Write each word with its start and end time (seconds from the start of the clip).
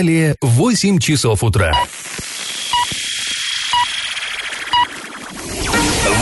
Далее 0.00 0.34
8 0.40 0.98
часов 0.98 1.44
утра. 1.44 1.74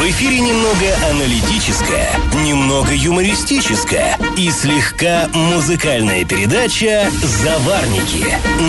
В 0.08 0.11
эфире 0.11 0.41
немного 0.41 0.87
аналитическая, 1.11 2.08
немного 2.43 2.95
юмористическая 2.95 4.19
и 4.38 4.51
слегка 4.51 5.29
музыкальная 5.35 6.24
передача 6.24 7.11
«Заварники» 7.42 8.24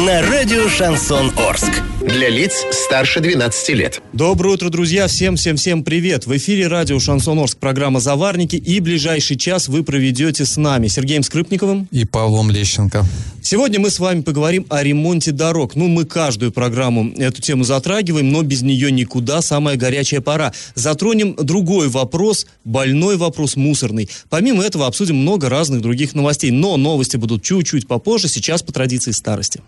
на 0.06 0.22
радио 0.24 0.68
«Шансон 0.68 1.32
Орск». 1.38 1.82
Для 2.02 2.28
лиц 2.28 2.66
старше 2.72 3.22
12 3.22 3.70
лет. 3.70 4.02
Доброе 4.12 4.56
утро, 4.56 4.70
друзья! 4.70 5.08
Всем-всем-всем 5.08 5.86
привет! 5.86 6.26
В 6.26 6.36
эфире 6.36 6.68
радио 6.68 7.00
«Шансон 7.00 7.40
Орск» 7.40 7.58
программа 7.58 8.02
«Заварники» 8.02 8.58
и 8.58 8.82
ближайший 8.82 9.38
час 9.38 9.70
вы 9.70 9.84
проведете 9.84 10.44
с 10.44 10.58
нами 10.58 10.88
Сергеем 10.88 11.24
Скрипниковым 11.24 11.88
и 11.92 12.04
Павлом 12.04 12.52
Лещенко. 12.52 13.06
Сегодня 13.42 13.80
мы 13.80 13.90
с 13.90 14.00
вами 14.00 14.22
поговорим 14.22 14.66
о 14.70 14.84
ремонте 14.84 15.32
дорог. 15.32 15.76
Ну, 15.76 15.88
мы 15.88 16.06
каждую 16.06 16.52
программу 16.52 17.12
эту 17.18 17.42
тему 17.42 17.64
затрагиваем, 17.64 18.32
но 18.32 18.44
без 18.44 18.62
нее 18.62 18.92
никуда, 18.92 19.42
самая 19.42 19.76
горячая 19.76 20.22
пора. 20.22 20.54
Затронем 20.76 21.29
другой 21.36 21.90
вопрос, 21.90 22.48
больной 22.64 23.18
вопрос, 23.18 23.56
мусорный. 23.56 24.10
Помимо 24.30 24.64
этого 24.64 24.88
обсудим 24.88 25.18
много 25.18 25.50
разных 25.50 25.82
других 25.82 26.16
новостей, 26.16 26.52
но 26.52 26.78
новости 26.78 27.18
будут 27.18 27.44
чуть-чуть 27.44 27.88
попозже, 27.88 28.28
сейчас 28.28 28.62
по 28.64 28.72
традиции 28.72 29.12
старости. 29.12 29.62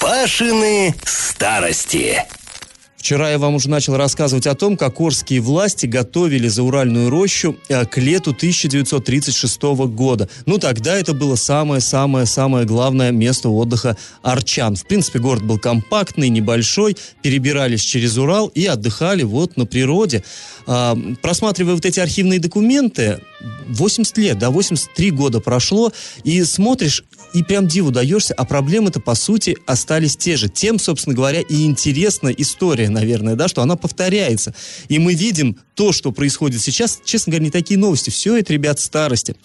Пашины 0.00 0.94
старости. 1.04 2.24
Вчера 2.98 3.30
я 3.30 3.38
вам 3.38 3.54
уже 3.54 3.70
начал 3.70 3.96
рассказывать 3.96 4.46
о 4.48 4.56
том, 4.56 4.76
как 4.76 5.00
орские 5.00 5.40
власти 5.40 5.86
готовили 5.86 6.48
зауральную 6.48 7.10
рощу 7.10 7.56
э, 7.68 7.84
к 7.86 7.96
лету 7.96 8.32
1936 8.32 9.62
года. 9.86 10.28
Ну, 10.46 10.58
тогда 10.58 10.96
это 10.96 11.14
было 11.14 11.36
самое-самое-самое 11.36 12.66
главное 12.66 13.12
место 13.12 13.50
отдыха 13.50 13.96
арчан. 14.22 14.74
В 14.74 14.84
принципе, 14.84 15.20
город 15.20 15.44
был 15.44 15.58
компактный, 15.58 16.28
небольшой, 16.28 16.96
перебирались 17.22 17.82
через 17.82 18.18
Урал 18.18 18.48
и 18.48 18.66
отдыхали 18.66 19.22
вот 19.22 19.56
на 19.56 19.64
природе. 19.64 20.24
А, 20.66 20.98
просматривая 21.22 21.74
вот 21.74 21.86
эти 21.86 22.00
архивные 22.00 22.40
документы, 22.40 23.20
80 23.40 24.18
лет, 24.18 24.38
да, 24.38 24.50
83 24.50 25.10
года 25.10 25.40
прошло, 25.40 25.92
и 26.24 26.42
смотришь, 26.44 27.04
и 27.34 27.42
прям 27.42 27.68
диву 27.68 27.90
даешься, 27.90 28.34
а 28.34 28.44
проблемы-то, 28.44 29.00
по 29.00 29.14
сути, 29.14 29.56
остались 29.66 30.16
те 30.16 30.36
же. 30.36 30.48
Тем, 30.48 30.78
собственно 30.78 31.14
говоря, 31.14 31.40
и 31.40 31.64
интересна 31.64 32.28
история, 32.28 32.88
наверное, 32.88 33.34
да, 33.34 33.48
что 33.48 33.62
она 33.62 33.76
повторяется. 33.76 34.54
И 34.88 34.98
мы 34.98 35.14
видим 35.14 35.58
то, 35.74 35.92
что 35.92 36.10
происходит 36.10 36.60
сейчас, 36.60 37.00
честно 37.04 37.30
говоря, 37.30 37.44
не 37.44 37.50
такие 37.50 37.78
новости. 37.78 38.10
Все 38.10 38.36
это, 38.36 38.52
ребят, 38.52 38.80
старости. 38.80 39.36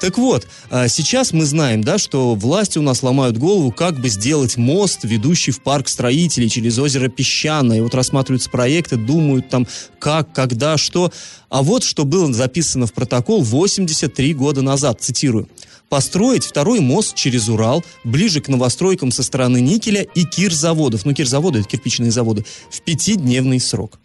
Так 0.00 0.18
вот, 0.18 0.46
а, 0.70 0.86
сейчас 0.86 1.32
мы 1.32 1.44
знаем, 1.44 1.82
да, 1.82 1.98
что 1.98 2.34
власти 2.34 2.78
у 2.78 2.82
нас 2.82 3.02
ломают 3.02 3.38
голову, 3.38 3.72
как 3.72 4.00
бы 4.00 4.08
сделать 4.08 4.56
мост, 4.56 5.00
ведущий 5.02 5.50
в 5.50 5.62
парк 5.62 5.88
строителей 5.88 6.48
через 6.48 6.78
озеро 6.78 7.08
Песчаное. 7.08 7.82
Вот 7.82 7.94
рассматриваются 7.94 8.50
проекты, 8.50 8.96
думают 8.96 9.48
там, 9.48 9.66
как, 9.98 10.32
когда, 10.32 10.76
что. 10.76 11.12
А 11.48 11.64
вот 11.64 11.82
что 11.82 12.04
было 12.04 12.32
записано 12.32 12.86
в 12.86 12.92
протокол 12.92 13.39
83 13.42 14.34
года 14.34 14.62
назад, 14.62 15.00
цитирую 15.00 15.48
построить 15.90 16.44
второй 16.44 16.80
мост 16.80 17.14
через 17.14 17.48
Урал, 17.48 17.84
ближе 18.04 18.40
к 18.40 18.48
новостройкам 18.48 19.10
со 19.10 19.22
стороны 19.22 19.60
никеля 19.60 20.02
и 20.02 20.24
кирзаводов, 20.24 21.04
ну 21.04 21.12
кирзаводы 21.12 21.58
это 21.58 21.68
кирпичные 21.68 22.12
заводы, 22.12 22.46
в 22.70 22.80
пятидневный 22.80 23.60
срок. 23.60 23.98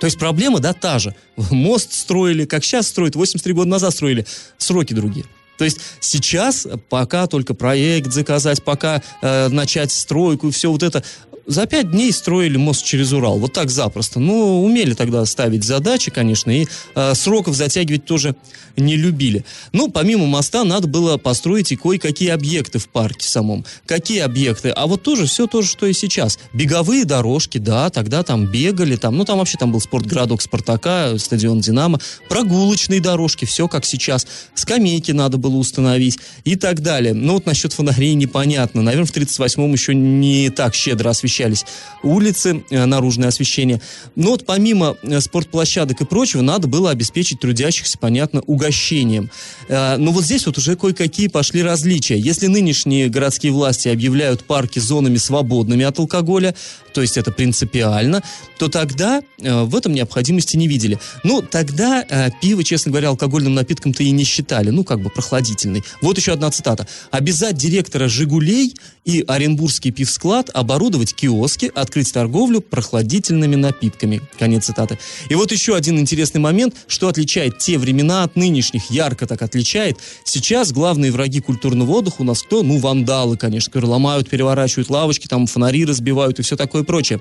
То 0.00 0.06
есть 0.06 0.18
проблема, 0.18 0.60
да, 0.60 0.72
та 0.72 0.98
же. 0.98 1.14
Мост 1.36 1.92
строили, 1.92 2.46
как 2.46 2.64
сейчас 2.64 2.88
строят, 2.88 3.14
83 3.16 3.52
года 3.52 3.68
назад 3.68 3.94
строили, 3.94 4.26
сроки 4.56 4.94
другие. 4.94 5.26
То 5.58 5.64
есть 5.64 5.78
сейчас 6.00 6.66
пока 6.88 7.26
только 7.26 7.52
проект 7.52 8.10
заказать, 8.12 8.64
пока 8.64 9.02
э, 9.20 9.48
начать 9.48 9.92
стройку 9.92 10.48
и 10.48 10.52
все 10.52 10.72
вот 10.72 10.82
это, 10.82 11.04
за 11.50 11.66
пять 11.66 11.90
дней 11.90 12.12
строили 12.12 12.56
мост 12.56 12.84
через 12.84 13.12
Урал. 13.12 13.38
Вот 13.38 13.52
так 13.52 13.70
запросто. 13.70 14.20
Ну, 14.20 14.62
умели 14.62 14.94
тогда 14.94 15.24
ставить 15.24 15.64
задачи, 15.64 16.10
конечно, 16.10 16.50
и 16.50 16.66
э, 16.94 17.14
сроков 17.14 17.56
затягивать 17.56 18.04
тоже 18.04 18.36
не 18.76 18.96
любили. 18.96 19.44
Ну, 19.72 19.90
помимо 19.90 20.26
моста 20.26 20.62
надо 20.62 20.86
было 20.86 21.16
построить 21.16 21.72
и 21.72 21.76
кое-какие 21.76 22.28
объекты 22.28 22.78
в 22.78 22.88
парке 22.88 23.28
самом. 23.28 23.64
Какие 23.84 24.20
объекты? 24.20 24.70
А 24.70 24.86
вот 24.86 25.02
тоже 25.02 25.26
все 25.26 25.48
то 25.48 25.60
же, 25.62 25.68
что 25.68 25.86
и 25.86 25.92
сейчас. 25.92 26.38
Беговые 26.52 27.04
дорожки, 27.04 27.58
да, 27.58 27.90
тогда 27.90 28.22
там 28.22 28.46
бегали, 28.46 28.94
там, 28.94 29.16
ну, 29.16 29.24
там 29.24 29.38
вообще 29.38 29.58
там 29.58 29.72
был 29.72 29.80
спортгородок 29.80 30.40
Спартака, 30.42 31.18
стадион 31.18 31.60
Динамо, 31.60 31.98
прогулочные 32.28 33.00
дорожки, 33.00 33.44
все 33.44 33.66
как 33.66 33.84
сейчас. 33.84 34.24
Скамейки 34.54 35.10
надо 35.10 35.36
было 35.36 35.56
установить 35.56 36.20
и 36.44 36.54
так 36.54 36.80
далее. 36.80 37.12
Ну, 37.12 37.34
вот 37.34 37.46
насчет 37.46 37.72
фонарей 37.72 38.14
непонятно. 38.14 38.82
Наверное, 38.82 39.06
в 39.06 39.12
38-м 39.12 39.72
еще 39.72 39.96
не 39.96 40.50
так 40.50 40.76
щедро 40.76 41.10
освещали 41.10 41.39
освещались 41.40 41.64
улицы, 42.02 42.64
э, 42.70 42.84
наружное 42.86 43.28
освещение. 43.28 43.80
Но 44.16 44.30
вот 44.30 44.46
помимо 44.46 44.96
э, 45.02 45.20
спортплощадок 45.20 46.00
и 46.00 46.04
прочего, 46.04 46.42
надо 46.42 46.66
было 46.66 46.90
обеспечить 46.90 47.40
трудящихся, 47.40 47.98
понятно, 47.98 48.40
угощением. 48.46 49.30
Э, 49.68 49.96
но 49.96 50.12
вот 50.12 50.24
здесь 50.24 50.46
вот 50.46 50.58
уже 50.58 50.76
кое-какие 50.76 51.28
пошли 51.28 51.62
различия. 51.62 52.18
Если 52.18 52.46
нынешние 52.46 53.08
городские 53.08 53.52
власти 53.52 53.88
объявляют 53.88 54.44
парки 54.44 54.78
зонами 54.78 55.16
свободными 55.16 55.84
от 55.84 55.98
алкоголя, 55.98 56.54
то 56.94 57.02
есть 57.02 57.16
это 57.16 57.30
принципиально, 57.30 58.22
то 58.58 58.68
тогда 58.68 59.22
в 59.38 59.76
этом 59.76 59.92
необходимости 59.94 60.56
не 60.56 60.66
видели. 60.66 60.98
Ну, 61.22 61.40
тогда 61.40 62.04
пиво, 62.42 62.64
честно 62.64 62.90
говоря, 62.90 63.10
алкогольным 63.10 63.54
напитком-то 63.54 64.02
и 64.02 64.10
не 64.10 64.24
считали, 64.24 64.70
ну, 64.70 64.82
как 64.82 65.00
бы 65.00 65.08
прохладительный. 65.08 65.84
Вот 66.02 66.18
еще 66.18 66.32
одна 66.32 66.50
цитата. 66.50 66.88
«Обязать 67.12 67.56
директора 67.56 68.08
«Жигулей» 68.08 68.74
и 69.04 69.24
Оренбургский 69.26 69.92
пивсклад 69.92 70.50
оборудовать 70.52 71.14
киоски, 71.20 71.70
открыть 71.74 72.12
торговлю 72.12 72.60
прохладительными 72.60 73.56
напитками». 73.56 74.20
Конец 74.38 74.66
цитаты. 74.66 74.98
И 75.28 75.34
вот 75.34 75.52
еще 75.52 75.76
один 75.76 75.98
интересный 75.98 76.40
момент, 76.40 76.74
что 76.86 77.08
отличает 77.08 77.58
те 77.58 77.78
времена 77.78 78.24
от 78.24 78.36
нынешних, 78.36 78.90
ярко 78.90 79.26
так 79.26 79.42
отличает. 79.42 79.98
Сейчас 80.24 80.72
главные 80.72 81.12
враги 81.12 81.40
культурного 81.40 81.90
отдыха 81.92 82.16
у 82.18 82.24
нас 82.24 82.42
кто? 82.42 82.62
Ну, 82.62 82.78
вандалы, 82.78 83.36
конечно, 83.36 83.70
которые 83.70 83.90
ломают, 83.90 84.28
переворачивают 84.28 84.90
лавочки, 84.90 85.26
там 85.26 85.46
фонари 85.46 85.84
разбивают 85.84 86.38
и 86.38 86.42
все 86.42 86.56
такое 86.56 86.82
прочее. 86.82 87.20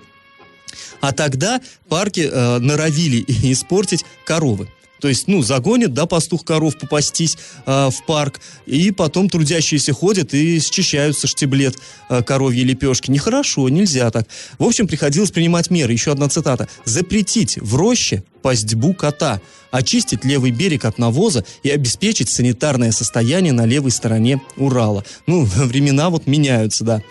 А 1.01 1.11
тогда 1.11 1.61
парки 1.87 2.29
э, 2.31 2.59
норовили 2.59 3.23
испортить 3.51 4.05
коровы. 4.25 4.67
То 4.99 5.07
есть, 5.07 5.27
ну, 5.27 5.41
загонят, 5.41 5.93
да, 5.93 6.05
пастух 6.05 6.43
коров 6.43 6.77
попастись 6.77 7.37
э, 7.65 7.89
в 7.89 8.05
парк, 8.05 8.39
и 8.65 8.91
потом 8.91 9.29
трудящиеся 9.29 9.93
ходят 9.93 10.33
и 10.33 10.59
счищаются 10.59 11.27
штиблет 11.27 11.77
э, 12.09 12.23
коровьи 12.23 12.63
лепешки. 12.63 13.11
Нехорошо, 13.11 13.67
нельзя 13.69 14.11
так. 14.11 14.27
В 14.57 14.63
общем, 14.63 14.87
приходилось 14.87 15.31
принимать 15.31 15.69
меры. 15.69 15.93
Еще 15.93 16.11
одна 16.11 16.29
цитата. 16.29 16.67
«Запретить 16.85 17.57
в 17.57 17.75
роще 17.75 18.23
пастьбу 18.41 18.93
кота, 18.93 19.41
очистить 19.71 20.25
левый 20.25 20.51
берег 20.51 20.85
от 20.85 20.97
навоза 20.97 21.43
и 21.63 21.69
обеспечить 21.69 22.29
санитарное 22.29 22.91
состояние 22.91 23.53
на 23.53 23.65
левой 23.65 23.91
стороне 23.91 24.41
Урала. 24.57 25.03
Ну, 25.27 25.43
времена 25.55 26.09
вот 26.09 26.27
меняются, 26.27 26.83
да. 26.83 27.01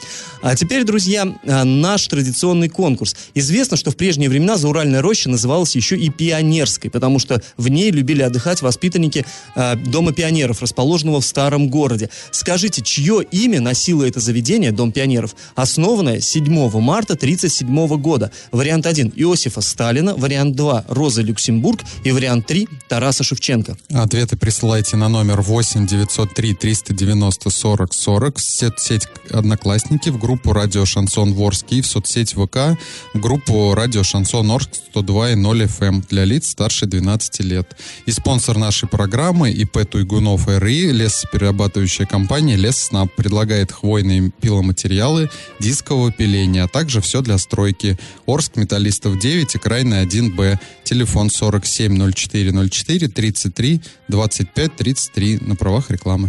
А 0.42 0.54
теперь, 0.56 0.84
друзья, 0.84 1.26
а, 1.46 1.64
наш 1.64 2.06
традиционный 2.06 2.68
конкурс. 2.68 3.16
Известно, 3.34 3.76
что 3.76 3.90
в 3.90 3.96
прежние 3.96 4.28
времена 4.28 4.56
Зауральная 4.56 5.02
роща 5.02 5.28
называлась 5.28 5.74
еще 5.74 5.96
и 5.96 6.10
пионерской, 6.10 6.90
потому 6.90 7.18
что 7.18 7.42
в 7.56 7.68
ней 7.68 7.90
любили 7.90 8.22
отдыхать 8.22 8.62
воспитанники 8.62 9.24
э, 9.54 9.76
Дома 9.76 10.12
пионеров, 10.12 10.62
расположенного 10.62 11.20
в 11.20 11.24
старом 11.24 11.68
городе. 11.68 12.10
Скажите, 12.30 12.82
чье 12.82 13.22
имя 13.30 13.60
носило 13.60 14.04
это 14.04 14.20
заведение, 14.20 14.72
Дом 14.72 14.92
пионеров, 14.92 15.34
основанное 15.54 16.20
7 16.20 16.44
марта 16.80 17.14
1937 17.14 18.00
года? 18.00 18.30
Вариант 18.52 18.86
1 18.86 19.12
Иосифа 19.16 19.60
Сталина, 19.60 20.14
вариант 20.14 20.56
2 20.56 20.84
Роза 20.88 21.17
Розы 21.18 21.22
Люксембург 21.22 21.80
и 22.04 22.12
вариант 22.12 22.46
3 22.46 22.68
Тараса 22.88 23.24
Шевченко. 23.24 23.76
Ответы 23.92 24.36
присылайте 24.36 24.96
на 24.96 25.08
номер 25.08 25.40
8 25.40 25.86
903 25.86 26.54
390 26.54 27.50
40 27.50 27.94
40 27.94 28.38
в 28.38 28.40
соцсеть 28.40 29.08
Одноклассники, 29.30 30.10
в 30.10 30.18
группу 30.18 30.52
Радио 30.52 30.84
Шансон 30.84 31.34
Ворский, 31.34 31.80
в 31.82 31.86
соцсеть 31.86 32.32
ВК, 32.32 32.78
в 33.14 33.20
группу 33.20 33.74
Радио 33.74 34.02
Шансон 34.02 34.50
Орск 34.50 34.70
102 34.90 35.30
и 35.30 35.34
0 35.34 35.62
FM 35.62 35.88
эм 35.88 36.04
для 36.08 36.24
лиц 36.24 36.50
старше 36.50 36.86
12 36.86 37.40
лет. 37.40 37.76
И 38.06 38.12
спонсор 38.12 38.58
нашей 38.58 38.88
программы 38.88 39.50
ИП 39.50 39.84
Туйгунов 39.88 40.48
РИ, 40.48 40.92
лесоперерабатывающая 40.92 42.06
компания 42.06 42.56
Лесснаб 42.56 43.14
предлагает 43.16 43.72
хвойные 43.72 44.30
пиломатериалы, 44.40 45.30
дискового 45.60 46.12
пиления, 46.12 46.64
а 46.64 46.68
также 46.68 47.00
все 47.00 47.20
для 47.22 47.38
стройки. 47.38 47.98
Орск, 48.26 48.56
Металлистов 48.56 49.18
9 49.18 49.54
и 49.54 49.58
Крайный 49.58 50.04
1Б. 50.04 50.58
Телефон 50.84 51.07
телефон 51.08 51.28
470404 51.28 53.08
33 53.08 53.80
25 54.08 54.76
33 54.76 55.38
на 55.40 55.56
правах 55.56 55.90
рекламы. 55.90 56.28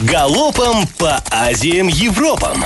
Галопом 0.00 0.86
по 0.98 1.22
Азиям 1.30 1.88
Европам! 1.88 2.64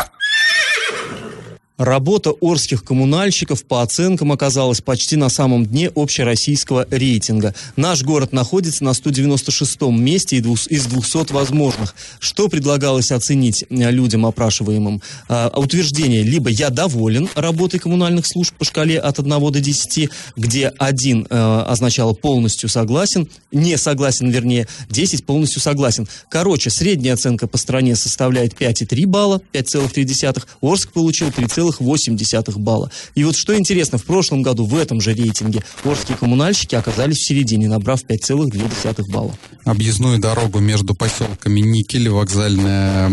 Работа 1.78 2.32
орских 2.40 2.82
коммунальщиков 2.82 3.64
по 3.64 3.82
оценкам 3.82 4.32
оказалась 4.32 4.80
почти 4.80 5.14
на 5.14 5.28
самом 5.28 5.64
дне 5.64 5.92
общероссийского 5.94 6.88
рейтинга. 6.90 7.54
Наш 7.76 8.02
город 8.02 8.32
находится 8.32 8.82
на 8.82 8.90
196-м 8.90 10.02
месте 10.02 10.38
из 10.38 10.86
200 10.86 11.32
возможных. 11.32 11.94
Что 12.18 12.48
предлагалось 12.48 13.12
оценить 13.12 13.64
э, 13.70 13.90
людям 13.92 14.26
опрашиваемым? 14.26 15.00
А, 15.28 15.52
утверждение 15.54 16.24
либо 16.24 16.50
«я 16.50 16.70
доволен 16.70 17.28
работой 17.36 17.78
коммунальных 17.78 18.26
служб 18.26 18.54
по 18.56 18.64
шкале 18.64 18.98
от 18.98 19.20
1 19.20 19.30
до 19.30 19.60
10», 19.60 20.10
где 20.34 20.68
1 20.76 21.26
э, 21.30 21.64
означало 21.68 22.12
«полностью 22.12 22.68
согласен», 22.68 23.28
«не 23.52 23.78
согласен», 23.78 24.30
вернее, 24.30 24.66
10 24.90 25.24
«полностью 25.24 25.62
согласен». 25.62 26.08
Короче, 26.28 26.70
средняя 26.70 27.14
оценка 27.14 27.46
по 27.46 27.56
стране 27.56 27.94
составляет 27.94 28.54
5,3 28.60 29.06
балла, 29.06 29.40
5,3. 29.52 30.42
Орск 30.60 30.90
получил 30.92 31.28
3,3 31.28 31.67
3,8 31.70 32.58
балла. 32.58 32.90
И 33.14 33.24
вот 33.24 33.36
что 33.36 33.56
интересно, 33.56 33.98
в 33.98 34.04
прошлом 34.04 34.42
году 34.42 34.64
в 34.64 34.76
этом 34.76 35.00
же 35.00 35.14
рейтинге 35.14 35.62
орские 35.84 36.16
коммунальщики 36.16 36.74
оказались 36.74 37.18
в 37.18 37.26
середине, 37.26 37.68
набрав 37.68 38.02
5,2 38.04 39.10
балла. 39.10 39.34
Объездную 39.64 40.18
дорогу 40.18 40.60
между 40.60 40.94
поселками 40.94 41.60
Никель 41.60 42.06
и 42.06 42.08
вокзальная 42.08 43.12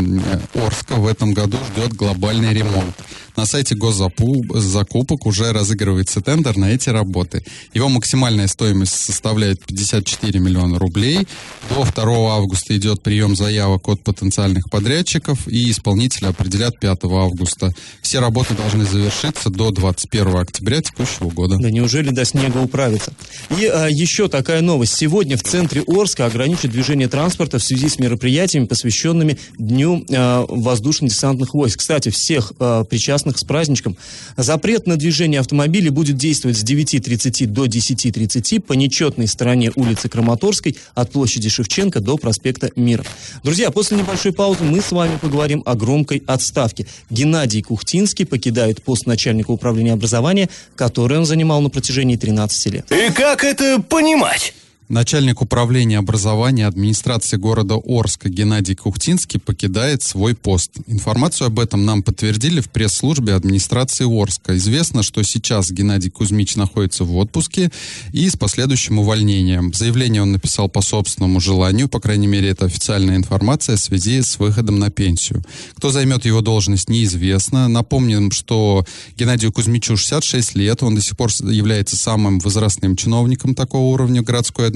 Орска 0.53 0.95
в 0.95 1.07
этом 1.07 1.33
году 1.33 1.57
ждет 1.73 1.93
глобальный 1.93 2.53
ремонт. 2.53 2.95
На 3.35 3.45
сайте 3.45 3.75
госзакупок 3.75 5.25
уже 5.25 5.51
разыгрывается 5.51 6.21
тендер 6.21 6.57
на 6.57 6.71
эти 6.71 6.89
работы. 6.89 7.43
Его 7.73 7.89
максимальная 7.89 8.47
стоимость 8.47 8.93
составляет 8.93 9.63
54 9.65 10.39
миллиона 10.39 10.79
рублей. 10.79 11.27
До 11.69 11.83
2 11.83 12.35
августа 12.35 12.75
идет 12.77 13.03
прием 13.03 13.35
заявок 13.35 13.89
от 13.89 14.01
потенциальных 14.01 14.69
подрядчиков, 14.69 15.47
и 15.47 15.69
исполнители 15.69 16.25
определят 16.25 16.79
5 16.79 17.03
августа. 17.05 17.73
Все 18.01 18.19
работы 18.19 18.53
должны 18.53 18.85
завершиться 18.85 19.49
до 19.49 19.71
21 19.71 20.37
октября 20.37 20.81
текущего 20.81 21.29
года. 21.29 21.57
Да 21.59 21.69
неужели 21.69 22.11
до 22.11 22.23
снега 22.23 22.59
управиться? 22.59 23.13
И 23.57 23.65
а, 23.65 23.87
еще 23.87 24.29
такая 24.29 24.61
новость. 24.61 24.95
Сегодня 24.95 25.37
в 25.37 25.43
центре 25.43 25.83
Орска 25.87 26.25
ограничат 26.25 26.71
движение 26.71 27.07
транспорта 27.09 27.59
в 27.59 27.63
связи 27.63 27.89
с 27.89 27.99
мероприятиями, 27.99 28.65
посвященными 28.65 29.37
Дню 29.57 30.05
а, 30.11 30.45
воздушно-десантных 30.47 31.53
войск. 31.53 31.79
Кстати, 31.79 32.09
всех 32.09 32.53
а, 32.59 32.83
причастных 32.83 33.24
причастных 33.25 33.37
с 33.37 33.43
праздничком. 33.43 33.97
Запрет 34.37 34.87
на 34.87 34.97
движение 34.97 35.39
автомобилей 35.39 35.89
будет 35.89 36.17
действовать 36.17 36.57
с 36.57 36.63
9.30 36.63 37.47
до 37.47 37.65
10.30 37.65 38.61
по 38.61 38.73
нечетной 38.73 39.27
стороне 39.27 39.71
улицы 39.75 40.09
Краматорской 40.09 40.75
от 40.93 41.11
площади 41.11 41.49
Шевченко 41.49 41.99
до 41.99 42.17
проспекта 42.17 42.71
Мира. 42.75 43.03
Друзья, 43.43 43.71
после 43.71 43.97
небольшой 43.97 44.31
паузы 44.31 44.63
мы 44.63 44.81
с 44.81 44.91
вами 44.91 45.17
поговорим 45.17 45.63
о 45.65 45.75
громкой 45.75 46.23
отставке. 46.27 46.85
Геннадий 47.09 47.61
Кухтинский 47.61 48.25
покидает 48.25 48.83
пост 48.83 49.07
начальника 49.07 49.51
управления 49.51 49.93
образования, 49.93 50.49
который 50.75 51.17
он 51.17 51.25
занимал 51.25 51.61
на 51.61 51.69
протяжении 51.69 52.15
13 52.15 52.73
лет. 52.73 52.91
И 52.91 53.11
как 53.11 53.43
это 53.43 53.81
понимать? 53.81 54.53
Начальник 54.87 55.41
управления 55.41 55.97
образования 55.97 56.67
администрации 56.67 57.37
города 57.37 57.73
Орска 57.73 58.29
Геннадий 58.29 58.75
Кухтинский 58.75 59.39
покидает 59.39 60.03
свой 60.03 60.35
пост. 60.35 60.73
Информацию 60.85 61.47
об 61.47 61.59
этом 61.59 61.85
нам 61.85 62.03
подтвердили 62.03 62.61
в 62.61 62.69
пресс-службе 62.69 63.33
администрации 63.33 64.05
Орска. 64.05 64.55
Известно, 64.57 65.01
что 65.01 65.23
сейчас 65.23 65.71
Геннадий 65.71 66.11
Кузьмич 66.11 66.55
находится 66.55 67.03
в 67.03 67.15
отпуске 67.15 67.71
и 68.13 68.29
с 68.29 68.35
последующим 68.35 68.99
увольнением. 68.99 69.73
Заявление 69.73 70.21
он 70.21 70.33
написал 70.33 70.69
по 70.69 70.81
собственному 70.81 71.39
желанию, 71.39 71.89
по 71.89 71.99
крайней 71.99 72.27
мере, 72.27 72.49
это 72.49 72.65
официальная 72.65 73.15
информация 73.15 73.77
в 73.77 73.79
связи 73.79 74.21
с 74.21 74.37
выходом 74.37 74.77
на 74.77 74.91
пенсию. 74.91 75.43
Кто 75.77 75.89
займет 75.89 76.25
его 76.25 76.41
должность, 76.41 76.89
неизвестно. 76.89 77.67
Напомним, 77.67 78.29
что 78.29 78.85
Геннадию 79.17 79.51
Кузьмичу 79.51 79.97
66 79.97 80.53
лет, 80.53 80.83
он 80.83 80.93
до 80.93 81.01
сих 81.01 81.17
пор 81.17 81.31
является 81.41 81.97
самым 81.97 82.37
возрастным 82.37 82.95
чиновником 82.95 83.55
такого 83.55 83.91
уровня 83.91 84.21
городской. 84.21 84.74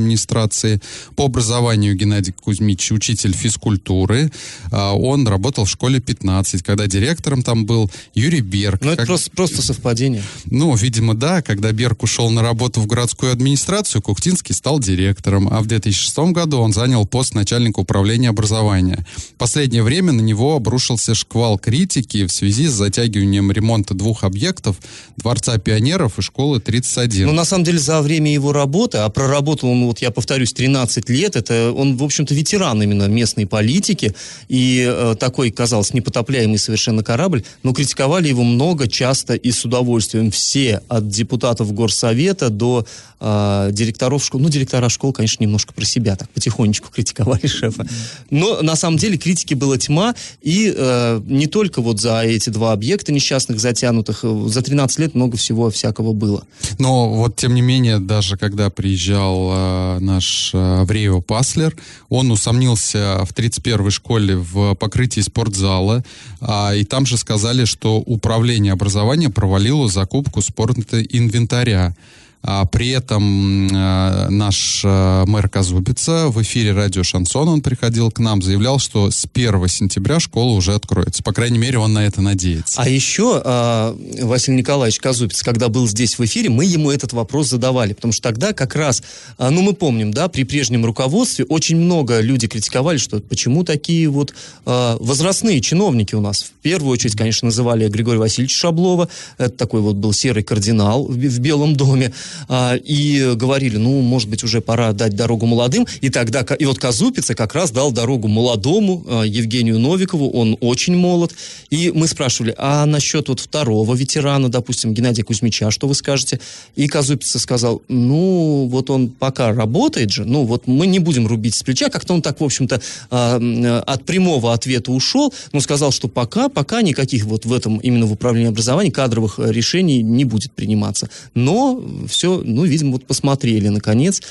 По 1.16 1.26
образованию 1.26 1.96
Геннадий 1.96 2.34
Кузьмич 2.34 2.92
учитель 2.92 3.34
физкультуры. 3.34 4.32
А, 4.72 4.94
он 4.94 5.28
работал 5.28 5.66
в 5.66 5.70
школе 5.70 6.00
15, 6.00 6.64
когда 6.64 6.88
директором 6.88 7.44
там 7.44 7.66
был 7.66 7.90
Юрий 8.14 8.42
Берг. 8.42 8.82
Ну, 8.84 8.92
это 8.92 8.98
как... 8.98 9.08
просто, 9.08 9.32
просто 9.32 9.62
совпадение. 9.62 10.24
Ну, 10.46 10.76
видимо, 10.76 11.14
да. 11.14 11.42
Когда 11.42 11.72
Берг 11.72 12.04
ушел 12.04 12.30
на 12.30 12.42
работу 12.42 12.82
в 12.82 12.88
городскую 12.88 13.32
администрацию, 13.32 14.02
Кухтинский 14.02 14.56
стал 14.56 14.80
директором. 14.80 15.48
А 15.52 15.62
в 15.62 15.66
2006 15.66 16.18
году 16.34 16.60
он 16.60 16.74
занял 16.74 17.06
пост 17.06 17.34
начальника 17.34 17.80
управления 17.80 18.30
образования. 18.30 19.06
В 19.16 19.34
последнее 19.36 19.84
время 19.84 20.12
на 20.12 20.22
него 20.22 20.56
обрушился 20.56 21.16
шквал 21.16 21.58
критики 21.58 22.26
в 22.26 22.32
связи 22.32 22.68
с 22.68 22.72
затягиванием 22.72 23.52
ремонта 23.52 23.94
двух 23.94 24.24
объектов 24.24 24.78
Дворца 25.18 25.58
пионеров 25.58 26.18
и 26.18 26.22
школы 26.22 26.60
31. 26.60 27.28
Ну, 27.28 27.34
на 27.34 27.46
самом 27.46 27.64
деле, 27.64 27.80
за 27.80 28.02
время 28.02 28.32
его 28.32 28.54
работы, 28.54 29.00
а 29.00 29.10
проработал 29.10 29.70
он 29.70 29.84
вот 29.90 30.00
я 30.00 30.12
повторюсь, 30.12 30.54
13 30.54 31.10
лет, 31.10 31.36
это 31.36 31.72
он, 31.72 31.98
в 31.98 32.04
общем-то, 32.04 32.36
ветеран 32.36 32.82
именно 32.82 33.08
местной 33.08 33.48
политики, 33.48 34.14
и 34.48 34.86
э, 34.88 35.16
такой, 35.20 35.50
казалось, 35.50 35.94
непотопляемый 35.94 36.60
совершенно 36.60 37.04
корабль, 37.04 37.44
но 37.64 37.74
критиковали 37.74 38.28
его 38.28 38.44
много, 38.44 38.88
часто 38.88 39.34
и 39.34 39.52
с 39.52 39.66
удовольствием. 39.66 40.30
Все, 40.30 40.82
от 40.90 41.10
депутатов 41.10 41.74
Горсовета 41.74 42.50
до 42.50 42.86
э, 43.20 43.70
директоров 43.72 44.24
школ, 44.24 44.42
ну, 44.42 44.50
директора 44.50 44.90
школ, 44.90 45.12
конечно, 45.12 45.44
немножко 45.44 45.74
про 45.74 45.86
себя 45.86 46.16
так 46.16 46.30
потихонечку 46.30 46.90
критиковали 46.92 47.48
шефа. 47.48 47.88
Но, 48.30 48.62
на 48.62 48.76
самом 48.76 48.98
деле, 48.98 49.18
критики 49.18 49.56
была 49.56 49.80
тьма, 49.80 50.14
и 50.44 50.72
э, 50.76 51.22
не 51.26 51.48
только 51.48 51.82
вот 51.82 52.00
за 52.00 52.22
эти 52.22 52.52
два 52.52 52.74
объекта 52.74 53.12
несчастных, 53.12 53.60
затянутых, 53.60 54.24
за 54.24 54.62
13 54.62 55.00
лет 55.00 55.16
много 55.16 55.36
всего 55.36 55.72
всякого 55.72 56.14
было. 56.14 56.44
Но 56.78 57.10
вот, 57.10 57.36
тем 57.38 57.56
не 57.56 57.62
менее, 57.62 58.00
даже 58.00 58.38
когда 58.38 58.70
приезжал 58.70 59.50
э, 59.52 59.79
наш 60.00 60.52
Авреева 60.54 61.22
Паслер. 61.22 61.76
Он 62.10 62.32
усомнился 62.32 63.24
в 63.26 63.34
31-й 63.34 63.92
школе 63.92 64.36
в 64.36 64.76
покрытии 64.76 65.22
спортзала, 65.22 66.04
а, 66.42 66.74
и 66.74 66.84
там 66.84 67.06
же 67.06 67.18
сказали, 67.18 67.66
что 67.66 67.98
управление 67.98 68.74
образования 68.74 69.30
провалило 69.30 69.88
закупку 69.90 70.42
спортинвентаря. 70.42 71.96
А 72.42 72.66
при 72.66 72.90
этом 72.90 73.68
э, 73.68 74.30
наш 74.30 74.82
э, 74.86 75.26
мэр 75.28 75.50
Казубица 75.50 76.30
в 76.30 76.42
эфире 76.42 76.72
радио 76.72 77.04
«Шансон» 77.04 77.50
он 77.50 77.62
приходил 77.62 78.12
к 78.12 78.20
нам, 78.20 78.42
заявлял, 78.42 78.80
что 78.80 79.12
с 79.12 79.28
1 79.32 79.68
сентября 79.68 80.22
школа 80.22 80.52
уже 80.52 80.74
откроется. 80.74 81.22
По 81.22 81.34
крайней 81.34 81.58
мере, 81.58 81.80
он 81.80 81.92
на 81.94 82.06
это 82.06 82.22
надеется. 82.22 82.82
А 82.82 82.88
еще 82.88 83.42
э, 83.44 84.24
Василий 84.24 84.58
Николаевич 84.58 85.00
Казубиц, 85.00 85.44
когда 85.44 85.68
был 85.68 85.88
здесь 85.88 86.18
в 86.18 86.24
эфире, 86.24 86.50
мы 86.50 86.64
ему 86.64 86.92
этот 86.92 87.12
вопрос 87.12 87.50
задавали, 87.50 87.94
потому 87.94 88.14
что 88.14 88.24
тогда 88.24 88.54
как 88.54 88.76
раз, 88.76 89.04
ну 89.38 89.62
мы 89.62 89.74
помним, 89.74 90.12
да, 90.12 90.30
при 90.30 90.44
прежнем 90.44 90.86
руководстве 90.86 91.46
очень 91.46 91.76
много 91.76 92.22
люди 92.22 92.48
критиковали, 92.48 92.98
что 92.98 93.20
почему 93.20 93.64
такие 93.64 94.08
вот 94.08 94.34
возрастные 94.66 95.62
чиновники 95.62 96.16
у 96.16 96.22
нас. 96.22 96.44
В 96.44 96.52
первую 96.62 96.94
очередь, 96.94 97.16
конечно, 97.16 97.48
называли 97.48 97.88
Григория 97.90 98.20
Васильевича 98.20 98.56
Шаблова, 98.56 99.10
это 99.38 99.52
такой 99.52 99.82
вот 99.82 99.96
был 99.96 100.14
серый 100.14 100.44
кардинал 100.44 101.06
в, 101.06 101.40
Белом 101.40 101.76
доме, 101.76 102.14
и 102.50 103.34
говорили, 103.36 103.78
ну, 103.78 104.02
может 104.02 104.30
быть, 104.30 104.44
уже 104.44 104.62
пора 104.62 104.94
дать 104.94 105.16
дорогу 105.16 105.46
молодым, 105.46 105.88
и 106.02 106.10
тогда, 106.10 106.42
и 106.42 106.66
вот 106.66 106.80
Казупица 106.80 107.36
как 107.36 107.54
раз 107.54 107.72
дал 107.72 107.92
дорогу 107.92 108.28
молодому 108.28 109.06
а, 109.08 109.24
Евгению 109.24 109.80
Новикову, 109.80 110.30
он 110.30 110.58
очень 110.60 110.96
молод, 110.96 111.34
и 111.70 111.92
мы 111.94 112.08
спрашивали, 112.08 112.54
а 112.58 112.86
насчет 112.86 113.30
вот 113.30 113.40
второго 113.40 113.96
ветерана, 113.96 114.50
допустим, 114.50 114.94
Геннадия 114.94 115.24
Кузьмича, 115.24 115.72
что 115.72 115.88
вы 115.88 115.96
скажете? 115.96 116.40
И 116.76 116.88
Казупица 116.88 117.40
сказал, 117.40 117.82
ну, 117.88 118.68
вот 118.70 118.90
он 118.90 119.10
пока 119.10 119.54
работает 119.54 120.12
же, 120.12 120.26
ну, 120.26 120.44
вот 120.44 120.68
мы 120.68 120.88
не 120.88 121.00
будем 121.00 121.28
рубить 121.28 121.56
с 121.56 121.64
плеча, 121.64 121.90
как-то 121.90 122.14
он 122.14 122.22
так, 122.22 122.40
в 122.40 122.44
общем-то, 122.44 122.82
а, 123.10 123.84
от 123.86 124.06
прямого 124.06 124.54
ответа 124.54 124.92
ушел, 124.92 125.34
но 125.54 125.60
сказал, 125.60 125.92
что 125.92 126.08
пока, 126.08 126.50
пока 126.50 126.82
никаких 126.82 127.26
вот 127.26 127.46
в 127.46 127.54
этом, 127.54 127.78
именно 127.78 128.06
в 128.06 128.12
управлении 128.12 128.50
образования 128.50 128.92
кадровых 128.92 129.40
решений 129.40 130.02
не 130.02 130.26
будет 130.26 130.52
приниматься. 130.52 131.10
Но 131.34 131.82
все, 132.08 132.19
ну, 132.28 132.66
видимо, 132.66 132.94
вот 132.94 133.06
посмотрели, 133.06 133.68
наконец, 133.70 134.22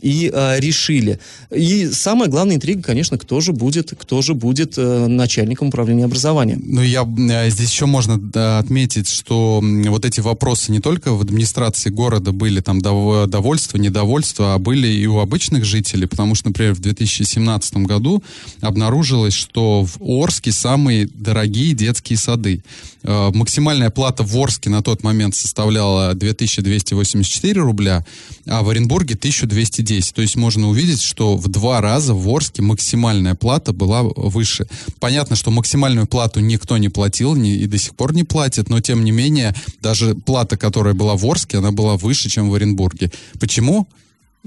и 0.00 0.30
э, 0.32 0.60
решили. 0.60 1.18
И 1.50 1.88
самая 1.92 2.28
главная 2.28 2.56
интрига, 2.56 2.82
конечно, 2.82 3.18
кто 3.18 3.40
же 3.40 3.52
будет, 3.52 3.92
кто 3.98 4.22
же 4.22 4.34
будет 4.34 4.74
э, 4.76 5.06
начальником 5.06 5.68
управления 5.68 6.04
образования. 6.04 6.58
Ну, 6.62 6.82
я 6.82 7.02
э, 7.02 7.50
здесь 7.50 7.70
еще 7.70 7.86
можно 7.86 8.20
отметить, 8.58 9.08
что 9.08 9.62
вот 9.62 10.04
эти 10.04 10.20
вопросы 10.20 10.70
не 10.72 10.80
только 10.80 11.12
в 11.12 11.20
администрации 11.20 11.90
города 11.90 12.32
были 12.32 12.60
там 12.60 12.80
дов 12.80 13.28
довольство, 13.28 13.78
недовольство, 13.78 14.54
а 14.54 14.58
были 14.58 14.88
и 14.88 15.06
у 15.06 15.18
обычных 15.18 15.64
жителей, 15.64 16.06
потому 16.06 16.34
что, 16.34 16.48
например, 16.48 16.74
в 16.74 16.80
2017 16.80 17.78
году 17.78 18.22
обнаружилось, 18.60 19.34
что 19.34 19.84
в 19.84 19.98
Орске 20.00 20.52
самые 20.52 21.08
дорогие 21.12 21.74
детские 21.74 22.18
сады. 22.18 22.62
Э, 23.02 23.30
максимальная 23.32 23.90
плата 23.90 24.22
в 24.22 24.36
Орске 24.36 24.70
на 24.70 24.82
тот 24.82 25.02
момент 25.02 25.34
составляла 25.34 26.14
2284 26.14 27.60
рубля, 27.60 28.04
а 28.46 28.62
в 28.62 28.68
Оренбурге 28.68 29.14
1210 29.14 29.87
10. 29.88 30.14
То 30.14 30.22
есть 30.22 30.36
можно 30.36 30.68
увидеть, 30.68 31.02
что 31.02 31.36
в 31.36 31.48
два 31.48 31.80
раза 31.80 32.14
в 32.14 32.28
Орске 32.28 32.62
максимальная 32.62 33.34
плата 33.34 33.72
была 33.72 34.02
выше. 34.02 34.66
Понятно, 35.00 35.34
что 35.34 35.50
максимальную 35.50 36.06
плату 36.06 36.40
никто 36.40 36.76
не 36.76 36.90
платил 36.90 37.34
не, 37.34 37.54
и 37.54 37.66
до 37.66 37.78
сих 37.78 37.94
пор 37.94 38.14
не 38.14 38.24
платит, 38.24 38.68
но 38.68 38.80
тем 38.80 39.04
не 39.04 39.12
менее 39.12 39.54
даже 39.80 40.14
плата, 40.14 40.56
которая 40.56 40.94
была 40.94 41.16
в 41.16 41.24
Орске, 41.24 41.58
она 41.58 41.72
была 41.72 41.96
выше, 41.96 42.28
чем 42.28 42.50
в 42.50 42.54
Оренбурге. 42.54 43.10
Почему? 43.40 43.88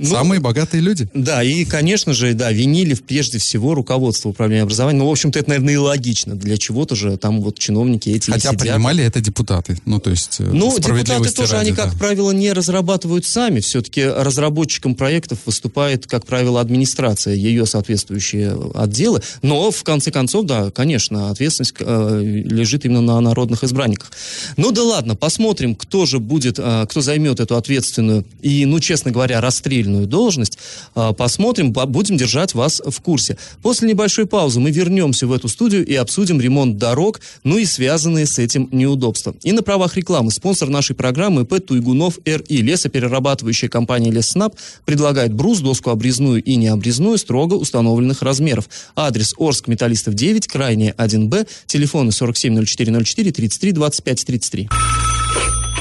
Ну, 0.01 0.09
Самые 0.09 0.41
богатые 0.41 0.81
люди. 0.81 1.07
Да, 1.13 1.43
и, 1.43 1.63
конечно 1.63 2.13
же, 2.13 2.33
да, 2.33 2.51
винили 2.51 2.95
прежде 2.95 3.37
всего 3.37 3.75
руководство 3.75 4.29
управления 4.29 4.63
образованием. 4.63 5.03
Ну, 5.03 5.09
в 5.09 5.11
общем-то, 5.11 5.37
это, 5.37 5.49
наверное, 5.49 5.75
и 5.75 5.77
логично. 5.77 6.35
Для 6.35 6.57
чего-то 6.57 6.95
же 6.95 7.17
там 7.17 7.41
вот 7.41 7.59
чиновники 7.59 8.09
эти 8.09 8.31
Хотя 8.31 8.49
сидят. 8.49 8.61
принимали 8.61 9.03
это 9.03 9.21
депутаты. 9.21 9.77
Ну, 9.85 9.99
то 9.99 10.09
есть, 10.09 10.37
э, 10.39 10.43
Ну, 10.43 10.75
депутаты 10.75 11.31
тоже, 11.31 11.53
ради, 11.53 11.67
они, 11.67 11.71
да. 11.77 11.83
как 11.83 11.99
правило, 11.99 12.31
не 12.31 12.51
разрабатывают 12.51 13.27
сами. 13.27 13.59
Все-таки 13.59 14.03
разработчиком 14.03 14.95
проектов 14.95 15.37
выступает, 15.45 16.07
как 16.07 16.25
правило, 16.25 16.59
администрация, 16.61 17.35
ее 17.35 17.67
соответствующие 17.67 18.57
отделы. 18.73 19.21
Но, 19.43 19.69
в 19.69 19.83
конце 19.83 20.09
концов, 20.09 20.45
да, 20.47 20.71
конечно, 20.71 21.29
ответственность 21.29 21.75
э, 21.79 22.21
лежит 22.23 22.85
именно 22.85 23.01
на 23.01 23.19
народных 23.21 23.63
избранниках. 23.63 24.11
Ну, 24.57 24.71
да 24.71 24.81
ладно, 24.81 25.15
посмотрим, 25.15 25.75
кто 25.75 26.07
же 26.07 26.17
будет, 26.17 26.57
э, 26.57 26.85
кто 26.89 27.01
займет 27.01 27.39
эту 27.39 27.55
ответственную 27.55 28.25
и, 28.41 28.65
ну, 28.65 28.79
честно 28.79 29.11
говоря, 29.11 29.41
расстрельную 29.41 29.90
отдельную 29.91 30.07
должность. 30.07 30.57
А, 30.95 31.13
посмотрим, 31.13 31.71
будем 31.71 32.17
держать 32.17 32.53
вас 32.53 32.81
в 32.85 33.01
курсе. 33.01 33.37
После 33.61 33.89
небольшой 33.89 34.25
паузы 34.25 34.59
мы 34.59 34.71
вернемся 34.71 35.27
в 35.27 35.33
эту 35.33 35.47
студию 35.47 35.85
и 35.85 35.95
обсудим 35.95 36.39
ремонт 36.39 36.77
дорог, 36.77 37.19
ну 37.43 37.57
и 37.57 37.65
связанные 37.65 38.25
с 38.25 38.39
этим 38.39 38.69
неудобства. 38.71 39.35
И 39.43 39.51
на 39.51 39.61
правах 39.61 39.97
рекламы 39.97 40.31
спонсор 40.31 40.69
нашей 40.69 40.95
программы 40.95 41.45
П. 41.45 41.59
Туйгунов 41.59 42.19
РИ. 42.25 42.61
Лесоперерабатывающая 42.61 43.69
компания 43.69 44.11
Леснаб 44.11 44.55
предлагает 44.85 45.33
брус, 45.33 45.59
доску 45.59 45.89
обрезную 45.89 46.41
и 46.43 46.55
необрезную 46.55 47.17
строго 47.17 47.55
установленных 47.55 48.21
размеров. 48.21 48.69
Адрес 48.95 49.33
Орск, 49.37 49.67
Металлистов 49.67 50.13
9, 50.13 50.47
крайне 50.47 50.93
1Б, 50.97 51.47
телефоны 51.65 52.11
470404 52.11 53.31
33 53.31 53.71
25 53.71 54.25
33. 54.25 54.69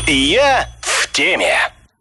Я 0.08 0.68
в 0.80 1.12
теме 1.12 1.54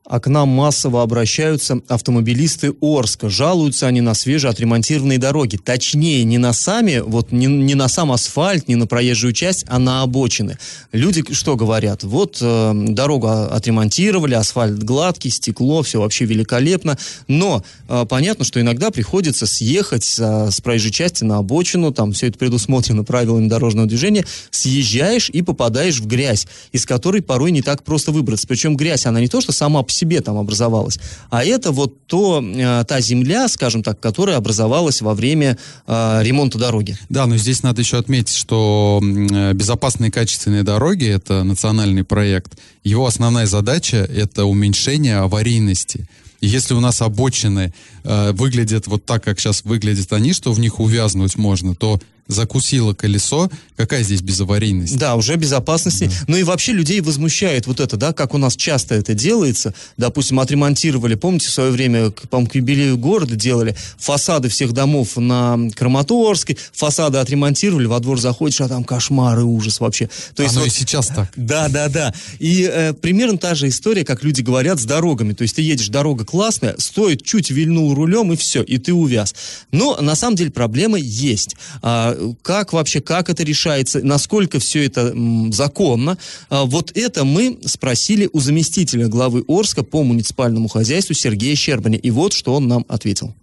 а 0.10 0.20
к 0.20 0.28
нам 0.28 0.50
массово 0.50 1.04
обращаются 1.04 1.82
автомобилисты 1.88 2.74
Орска. 2.82 3.30
Жалуются 3.30 3.86
они 3.86 4.02
на 4.02 4.16
свежеотремонтированные 4.16 5.20
дороги. 5.20 5.58
Точнее, 5.58 6.24
не 6.24 6.40
на 6.40 6.52
сами, 6.52 6.98
вот 6.98 7.32
не, 7.32 7.46
не 7.46 7.76
на 7.76 7.88
сам 7.88 8.12
асфальт, 8.12 8.68
не 8.68 8.76
на 8.76 8.88
проезжую 8.88 9.34
часть, 9.34 9.66
а 9.68 9.78
на 9.78 10.02
обочины. 10.02 10.58
Люди 10.92 11.24
что 11.32 11.56
говорят? 11.56 12.04
Вот 12.04 12.40
э, 12.42 12.72
дорогу 12.74 13.28
отремонтировали, 13.28 14.34
асфальт 14.34 14.84
гладкий, 14.84 15.30
стекло, 15.30 15.84
все 15.84 16.02
вообще 16.02 16.26
великолепно. 16.26 16.98
Но 17.28 17.64
э, 17.88 18.06
понятно, 18.10 18.46
что 18.46 18.60
иногда 18.60 18.90
приходится 18.90 19.46
съехать 19.46 20.16
э, 20.18 20.50
с 20.50 20.60
проезжей 20.60 20.92
части 20.92 21.24
на 21.24 21.38
обочину, 21.38 21.94
там 21.94 22.14
все 22.14 22.30
это 22.30 22.40
предусмотрено 22.40 23.04
правилами 23.04 23.48
дорожного 23.48 23.88
движения, 23.88 24.26
съезжаешь 24.50 25.30
и 25.30 25.44
попадаешь 25.44 26.00
в 26.00 26.08
грязь, 26.08 26.48
из 26.72 26.88
которой 26.88 27.22
порой 27.22 27.52
не 27.52 27.62
так 27.62 27.84
просто 27.84 28.12
выбраться. 28.12 28.48
Причем 28.48 28.76
грязь, 28.76 29.06
она 29.06 29.22
не 29.22 29.28
то, 29.28 29.40
что 29.40 29.52
сама 29.52 29.84
по 29.84 29.99
себе 30.00 30.22
там 30.22 30.38
образовалась. 30.38 31.00
А 31.30 31.44
это 31.44 31.72
вот 31.72 32.06
то, 32.08 32.42
э, 32.44 32.84
та 32.88 33.02
земля, 33.02 33.48
скажем 33.48 33.84
так, 33.84 34.00
которая 34.00 34.38
образовалась 34.38 35.02
во 35.02 35.14
время 35.14 35.58
э, 35.88 36.20
ремонта 36.24 36.58
дороги. 36.58 36.98
Да, 37.10 37.26
но 37.28 37.38
здесь 37.38 37.64
надо 37.64 37.82
еще 37.82 37.98
отметить, 37.98 38.36
что 38.36 39.02
э, 39.02 39.54
безопасные 39.54 40.12
качественные 40.12 40.64
дороги— 40.64 41.06
это 41.08 41.44
национальный 41.44 42.04
проект. 42.04 42.58
Его 42.84 43.06
основная 43.06 43.46
задача— 43.46 43.98
это 43.98 44.46
уменьшение 44.46 45.18
аварийности. 45.18 46.08
Если 46.42 46.74
у 46.74 46.80
нас 46.80 47.02
обочины 47.02 47.74
э, 48.04 48.32
выглядят 48.34 48.88
вот 48.88 49.06
так, 49.06 49.24
как 49.24 49.40
сейчас 49.40 49.64
выглядят 49.64 50.12
они, 50.14 50.34
что 50.34 50.52
в 50.52 50.60
них 50.60 50.80
увязнуть 50.80 51.38
можно, 51.38 51.76
то 51.76 52.00
закусило 52.30 52.94
колесо, 52.94 53.50
какая 53.76 54.04
здесь 54.04 54.22
безаварийность? 54.22 54.98
Да, 54.98 55.16
уже 55.16 55.36
безопасности. 55.36 56.06
Да. 56.06 56.26
Ну 56.28 56.38
и 56.38 56.44
вообще 56.44 56.72
людей 56.72 57.02
возмущает 57.02 57.68
вот 57.68 57.80
это, 57.80 57.98
да, 57.98 58.14
как 58.14 58.34
у 58.36 58.38
нас 58.38 58.56
часто 58.56 58.96
это 58.96 59.16
делается. 59.16 59.74
Допустим, 59.98 60.40
отремонтировали, 60.40 61.16
помните, 61.16 61.48
в 61.48 61.52
свое 61.52 61.72
время, 61.72 62.12
по-моему, 62.30 62.50
к 62.50 62.56
юбилею 62.56 62.98
города 62.98 63.36
делали 63.36 63.76
фасады 63.98 64.48
всех 64.48 64.74
домов 64.74 65.18
на 65.18 65.58
Краматорской, 65.76 66.58
фасады 66.72 67.18
отремонтировали, 67.18 67.88
во 67.88 68.00
двор 68.00 68.20
заходишь, 68.20 68.62
а 68.62 68.70
там 68.70 68.84
кошмар 68.84 69.40
и 69.40 69.44
ужас 69.44 69.80
вообще. 69.80 70.08
То 70.36 70.44
есть 70.44 70.56
Оно 70.56 70.66
вот, 70.66 70.72
и 70.72 70.72
сейчас 70.72 71.08
так. 71.08 71.32
Да, 71.36 71.68
да, 71.68 71.90
да. 71.90 72.14
И 72.38 72.70
э, 72.72 72.94
примерно 72.94 73.40
та 73.40 73.56
же 73.56 73.68
история, 73.68 74.06
как 74.06 74.24
люди 74.24 74.42
говорят, 74.42 74.80
с 74.80 74.86
дорогами. 74.86 75.34
То 75.34 75.42
есть 75.42 75.56
ты 75.56 75.64
едешь, 75.64 75.88
дорога 75.88 76.26
классная, 76.26 76.76
стоит, 76.78 77.24
чуть 77.24 77.50
вильнул 77.50 77.89
рулем, 77.96 78.34
и 78.34 78.36
все, 78.36 78.64
и 78.64 78.78
ты 78.78 78.94
увяз. 78.94 79.68
Но 79.72 79.98
на 80.02 80.16
самом 80.16 80.36
деле 80.36 80.52
проблемы 80.52 81.00
есть. 81.02 81.56
А, 81.82 82.16
как 82.42 82.74
вообще, 82.74 83.02
как 83.02 83.30
это 83.30 83.44
решается, 83.44 84.06
насколько 84.06 84.60
все 84.60 84.86
это 84.86 85.14
законно. 85.52 86.18
А, 86.50 86.66
вот 86.66 86.92
это 86.96 87.26
мы 87.26 87.60
спросили 87.66 88.30
у 88.34 88.40
заместителя 88.40 89.08
главы 89.08 89.44
Орска 89.48 89.84
по 89.84 90.04
муниципальному 90.04 90.68
хозяйству 90.68 91.14
Сергея 91.14 91.56
Щербаня. 91.56 91.98
И 91.98 92.12
вот 92.12 92.34
что 92.34 92.54
он 92.54 92.68
нам 92.68 92.86
ответил. 92.88 93.34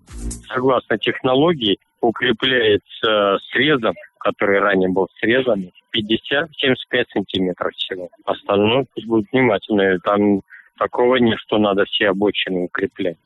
Согласно 0.49 0.99
технологии, 0.99 1.79
укрепляется 2.01 3.39
срезом, 3.53 3.95
который 4.19 4.59
ранее 4.59 4.89
был 4.89 5.09
срезан, 5.21 5.71
50-75 5.95 7.05
сантиметров 7.13 7.73
всего. 7.77 8.09
Остальное 8.25 8.87
пусть 8.95 9.07
будет 9.07 9.27
внимательно. 9.33 9.99
Там 10.01 10.41
такого 10.79 11.17
нет, 11.17 11.39
что 11.47 11.59
надо 11.59 11.85
все 11.85 12.09
обочины 12.09 12.65
укреплять. 12.65 13.17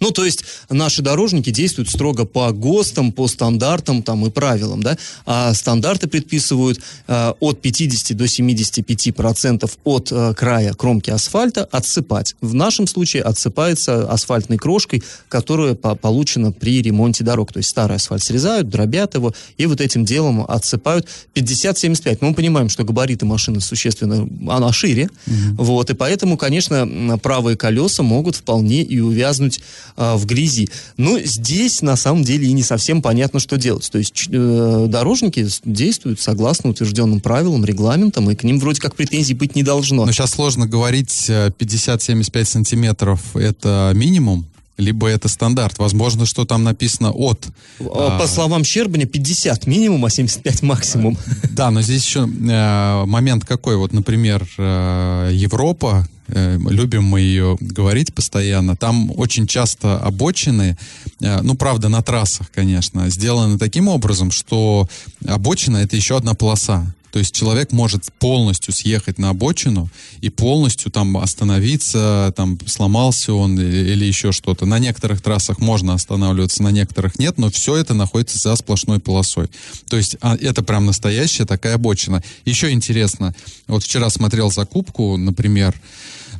Ну, 0.00 0.10
то 0.10 0.24
есть 0.24 0.44
наши 0.70 1.02
дорожники 1.02 1.50
действуют 1.50 1.90
строго 1.90 2.24
по 2.24 2.52
ГОСТам, 2.52 3.12
по 3.12 3.28
стандартам 3.28 4.02
там, 4.02 4.26
и 4.26 4.30
правилам, 4.30 4.82
да, 4.82 4.96
а 5.26 5.54
стандарты 5.54 6.08
предписывают 6.08 6.80
э, 7.06 7.32
от 7.40 7.60
50 7.60 8.16
до 8.16 8.26
75 8.26 9.14
процентов 9.14 9.78
от 9.84 10.10
э, 10.12 10.34
края 10.34 10.74
кромки 10.74 11.10
асфальта 11.10 11.64
отсыпать. 11.64 12.36
В 12.40 12.54
нашем 12.54 12.86
случае 12.86 13.22
отсыпается 13.22 14.10
асфальтной 14.10 14.58
крошкой, 14.58 15.02
которая 15.28 15.74
по 15.74 15.94
получена 15.94 16.52
при 16.52 16.82
ремонте 16.82 17.24
дорог. 17.24 17.52
То 17.52 17.58
есть 17.58 17.70
старый 17.70 17.96
асфальт 17.96 18.22
срезают, 18.22 18.68
дробят 18.68 19.14
его 19.14 19.32
и 19.56 19.66
вот 19.66 19.80
этим 19.80 20.04
делом 20.04 20.44
отсыпают 20.46 21.08
50-75. 21.34 22.18
Мы 22.20 22.34
понимаем, 22.34 22.68
что 22.68 22.84
габариты 22.84 23.26
машины 23.26 23.60
существенно, 23.60 24.28
она 24.52 24.72
шире, 24.72 25.04
mm-hmm. 25.04 25.54
вот, 25.56 25.90
и 25.90 25.94
поэтому, 25.94 26.36
конечно, 26.36 27.18
правые 27.22 27.56
колеса 27.56 28.02
могут 28.02 28.36
вполне 28.36 28.82
и 28.82 29.00
увязнуть 29.00 29.60
э, 29.96 30.14
в 30.16 30.26
грязи. 30.26 30.68
Но 30.96 31.18
здесь 31.20 31.82
на 31.82 31.96
самом 31.96 32.24
деле 32.24 32.48
и 32.48 32.52
не 32.52 32.62
совсем 32.62 33.02
понятно, 33.02 33.40
что 33.40 33.56
делать. 33.56 33.88
То 33.90 33.98
есть 33.98 34.28
э, 34.30 34.86
дорожники 34.88 35.46
действуют 35.64 36.20
согласно 36.20 36.70
утвержденным 36.70 37.20
правилам, 37.20 37.64
регламентам, 37.64 38.30
и 38.30 38.34
к 38.34 38.44
ним 38.44 38.58
вроде 38.60 38.80
как 38.80 38.94
претензий 38.94 39.34
быть 39.34 39.54
не 39.54 39.62
должно. 39.62 40.04
Но 40.04 40.12
сейчас 40.12 40.32
сложно 40.32 40.66
говорить, 40.66 41.28
50-75 41.28 42.30
э, 42.34 42.44
сантиметров 42.44 43.36
это 43.36 43.92
минимум, 43.94 44.46
либо 44.76 45.08
это 45.08 45.28
стандарт. 45.28 45.78
Возможно, 45.78 46.26
что 46.26 46.44
там 46.44 46.64
написано 46.64 47.12
от. 47.12 47.46
По 47.78 48.22
а, 48.22 48.26
словам 48.26 48.64
Щербаня, 48.64 49.06
50 49.06 49.66
минимум, 49.66 50.04
а 50.04 50.10
75 50.10 50.62
максимум. 50.62 51.16
Да, 51.50 51.70
но 51.70 51.82
здесь 51.82 52.04
еще 52.04 52.20
э, 52.20 53.04
момент 53.06 53.44
какой. 53.44 53.76
Вот, 53.76 53.92
например, 53.92 54.46
э, 54.58 55.30
Европа, 55.32 56.06
э, 56.08 56.13
любим 56.28 57.04
мы 57.04 57.20
ее 57.20 57.56
говорить 57.60 58.14
постоянно, 58.14 58.76
там 58.76 59.10
очень 59.16 59.46
часто 59.46 59.98
обочины, 59.98 60.76
э, 61.20 61.40
ну, 61.42 61.54
правда, 61.54 61.88
на 61.88 62.02
трассах, 62.02 62.50
конечно, 62.52 63.10
сделаны 63.10 63.58
таким 63.58 63.88
образом, 63.88 64.30
что 64.30 64.88
обочина— 65.26 65.76
это 65.78 65.96
еще 65.96 66.16
одна 66.16 66.34
полоса. 66.34 66.86
То 67.14 67.20
есть 67.20 67.32
человек 67.32 67.70
может 67.70 68.12
полностью 68.18 68.74
съехать 68.74 69.18
на 69.18 69.30
обочину 69.30 69.88
и 70.20 70.30
полностью 70.30 70.90
там 70.90 71.16
остановиться, 71.16 72.34
там 72.36 72.58
сломался 72.66 73.32
он 73.32 73.56
или 73.56 74.04
еще 74.04 74.32
что-то. 74.32 74.66
На 74.66 74.80
некоторых 74.80 75.22
трассах 75.22 75.60
можно 75.60 75.94
останавливаться, 75.94 76.64
на 76.64 76.72
некоторых 76.72 77.16
нет, 77.20 77.38
но 77.38 77.52
все 77.52 77.76
это 77.76 77.94
находится 77.94 78.36
за 78.38 78.56
сплошной 78.56 78.98
полосой. 78.98 79.46
То 79.88 79.96
есть 79.96 80.16
а, 80.22 80.34
это 80.34 80.64
прям 80.64 80.86
настоящая 80.86 81.44
такая 81.44 81.76
обочина. 81.76 82.20
Еще 82.44 82.72
интересно, 82.72 83.32
вот 83.68 83.84
вчера 83.84 84.10
смотрел 84.10 84.50
закупку, 84.50 85.16
например, 85.16 85.72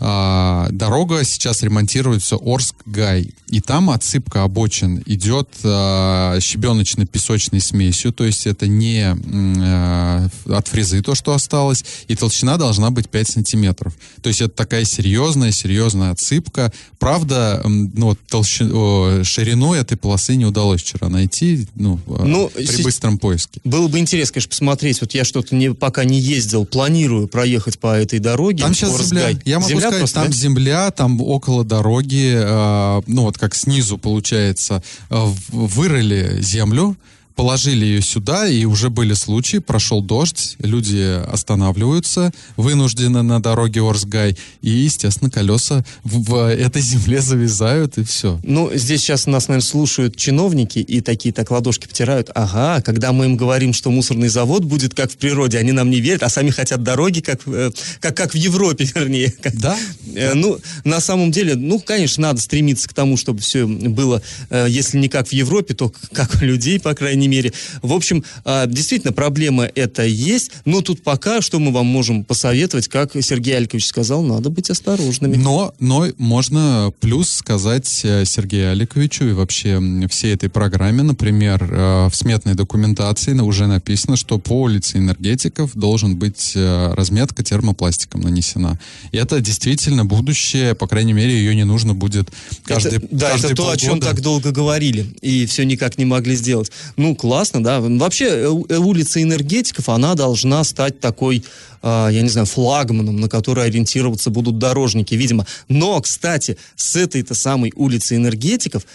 а, 0.07 0.69
дорога 0.71 1.25
сейчас 1.25 1.63
ремонтируется 1.63 2.37
Орск-Гай. 2.37 3.31
И 3.49 3.61
там 3.63 3.89
отсыпка 3.89 4.43
обочин 4.43 5.03
идет 5.07 5.49
а, 5.65 6.39
щебеночно-песочной 6.41 7.61
смесью, 7.61 8.13
то 8.13 8.25
есть 8.25 8.47
это 8.47 8.67
не 8.67 9.03
а, 9.07 10.29
от 10.47 10.69
фрезы 10.69 11.01
то, 11.01 11.15
что 11.15 11.33
осталось, 11.33 11.87
и 12.07 12.17
толщина 12.17 12.59
должна 12.59 12.91
быть 12.91 13.09
5 13.09 13.29
сантиметров. 13.29 13.95
То 14.21 14.29
есть 14.29 14.43
это 14.43 14.55
такая 14.55 14.85
серьезная, 14.85 15.53
серьезная 15.53 16.11
отсыпка. 16.11 16.71
Правда, 16.99 17.63
ну, 17.65 18.15
толщину, 18.29 19.25
ширину 19.25 19.73
этой 19.73 19.97
полосы 19.97 20.37
не 20.37 20.45
удалось 20.45 20.83
вчера 20.83 21.09
найти 21.09 21.67
ну, 21.77 21.99
а, 22.09 22.25
ну, 22.25 22.51
при 22.51 22.83
быстром 22.83 23.17
поиске. 23.17 23.63
Было 23.65 23.89
бы 23.89 23.99
интересно, 23.99 24.35
конечно, 24.35 24.51
посмотреть. 24.51 25.01
Вот 25.01 25.15
я 25.15 25.25
что-то 25.25 25.55
не, 25.55 25.73
пока 25.73 26.05
не 26.05 26.21
ездил, 26.21 26.67
планирую 26.67 27.27
проехать 27.27 27.79
по 27.79 27.97
этой 27.97 28.19
дороге. 28.19 28.65
Там 28.65 28.75
сейчас 28.75 29.03
земля. 29.03 29.31
Я 29.47 29.61
могу 29.61 29.81
сказать, 29.81 29.94
земля 29.95 30.01
просто, 30.01 30.21
Там 30.21 30.31
да? 30.31 30.37
земля, 30.37 30.91
там 30.91 31.21
около 31.21 31.65
дороги, 31.65 32.35
э, 32.37 33.03
ну 33.07 33.23
вот 33.23 33.39
как 33.39 33.55
снизу 33.55 33.99
получается, 33.99 34.83
э, 35.11 35.27
вырыли 35.51 36.41
землю, 36.41 36.97
положили 37.35 37.85
ее 37.85 38.03
сюда, 38.03 38.47
и 38.49 38.65
уже 38.65 38.91
были 38.91 39.15
случаи, 39.15 39.59
прошел 39.59 40.01
дождь, 40.03 40.57
люди 40.59 41.21
останавливаются, 41.31 42.33
вынуждены 42.57 43.23
на 43.23 43.41
дороге 43.43 43.81
Орсгай, 43.83 44.37
и, 44.63 44.71
естественно, 44.71 45.31
колеса 45.31 45.85
в, 46.05 46.23
в 46.31 46.49
этой 46.53 46.83
земле 46.83 47.21
завязают, 47.21 47.99
и 47.99 48.05
все. 48.05 48.39
Ну, 48.45 48.71
здесь 48.75 49.01
сейчас 49.01 49.27
нас, 49.27 49.49
наверное, 49.49 49.67
слушают 49.67 50.17
чиновники 50.17 50.79
и 50.79 51.01
такие 51.01 51.33
так 51.33 51.51
ладошки 51.51 51.87
потирают. 51.87 52.31
Ага, 52.35 52.81
когда 52.83 53.13
мы 53.13 53.25
им 53.27 53.37
говорим, 53.37 53.73
что 53.73 53.91
мусорный 53.91 54.29
завод 54.29 54.65
будет 54.65 54.95
как 54.95 55.11
в 55.11 55.17
природе, 55.17 55.59
они 55.59 55.73
нам 55.73 55.91
не 55.91 56.01
верят, 56.01 56.23
а 56.23 56.29
сами 56.29 56.51
хотят 56.51 56.83
дороги, 56.83 57.21
как, 57.21 57.41
э, 57.47 57.71
как, 58.01 58.17
как 58.17 58.33
в 58.35 58.37
Европе, 58.37 58.89
вернее. 58.95 59.33
Как- 59.43 59.57
Да? 59.57 59.77
Э, 60.15 60.35
Ну, 60.35 60.59
на 60.85 61.01
самом 61.01 61.31
деле, 61.33 61.57
ну, 61.57 61.81
конечно, 61.81 62.23
надо 62.23 62.41
стремиться 62.41 62.89
к 62.89 62.93
тому, 62.95 63.17
чтобы 63.17 63.41
все 63.41 63.67
было, 63.67 64.23
э, 64.51 64.67
если 64.69 64.99
не 64.99 65.09
как 65.09 65.29
в 65.29 65.33
Европе, 65.33 65.75
то 65.75 65.93
как 66.13 66.35
у 66.41 66.45
людей, 66.45 66.79
по 66.79 66.95
крайней 66.95 67.24
мере. 67.29 67.53
В 67.83 67.93
общем, 67.93 68.25
э, 68.45 68.65
действительно, 68.69 69.13
проблема 69.13 69.65
это 69.75 70.05
есть, 70.05 70.51
но 70.65 70.81
тут 70.81 71.03
пока 71.03 71.41
что 71.41 71.59
мы 71.59 71.73
вам 71.73 71.87
можем 71.87 72.25
посоветовать, 72.25 72.89
как 72.89 73.13
Сергей 73.21 73.57
Алькович 73.57 73.87
сказал, 73.87 74.23
надо 74.23 74.51
быть 74.51 74.71
осторожными. 74.71 75.37
Но, 75.37 75.75
но 75.79 76.07
можно 76.19 76.93
плюс 77.01 77.31
сказать 77.31 78.01
э, 78.05 78.25
Сергею 78.25 78.73
Аликовичу 78.73 79.25
и 79.27 79.33
вообще 79.33 79.81
всей 80.09 80.35
этой 80.35 80.49
программе, 80.49 81.03
например, 81.03 81.69
э, 81.71 82.09
в 82.11 82.15
сметной 82.15 82.55
документации 82.55 83.33
уже 83.35 83.67
написано, 83.67 84.17
что 84.17 84.39
по 84.39 84.63
улице 84.63 84.99
энергетиков 84.99 85.75
должен 85.75 86.17
быть 86.17 86.53
э, 86.55 86.95
разметка 86.95 87.43
термопластиком 87.43 88.23
нанесена. 88.23 88.79
И 89.13 89.17
это 89.17 89.41
действительно 89.41 90.05
будущее, 90.05 90.75
по 90.75 90.87
крайней 90.87 91.13
мере, 91.13 91.33
ее 91.37 91.55
не 91.55 91.65
нужно 91.65 91.95
будет 91.95 92.31
каждый 92.65 92.99
это, 92.99 93.09
да, 93.11 93.31
это 93.37 93.55
то, 93.55 93.71
о 93.71 93.77
чем 93.77 93.93
полгода. 93.93 94.11
так 94.11 94.21
долго 94.23 94.51
говорили, 94.51 95.07
и 95.21 95.47
все 95.47 95.65
никак 95.65 95.99
не 95.99 96.05
могли 96.05 96.37
сделать. 96.37 96.71
Ну, 96.97 97.14
классно, 97.15 97.63
да. 97.63 97.81
Вообще, 97.81 98.27
э, 98.27 98.45
э, 98.69 98.77
улица 98.77 99.23
энергетиков, 99.23 99.89
она 99.89 100.15
должна 100.15 100.65
стать 100.65 101.01
такой, 101.01 101.45
я 101.85 102.23
не 102.23 102.29
знаю, 102.29 102.47
флагманом, 102.47 103.21
на 103.21 103.29
который 103.29 103.65
ориентироваться 103.67 104.31
будут 104.31 104.59
дорожники, 104.59 105.15
видимо. 105.15 105.47
Но, 105.69 106.01
кстати, 106.01 106.57
с 106.77 106.97
этой-то 106.97 107.35
самой 107.35 107.73
улицей 107.77 108.17
энергетиков 108.17 108.87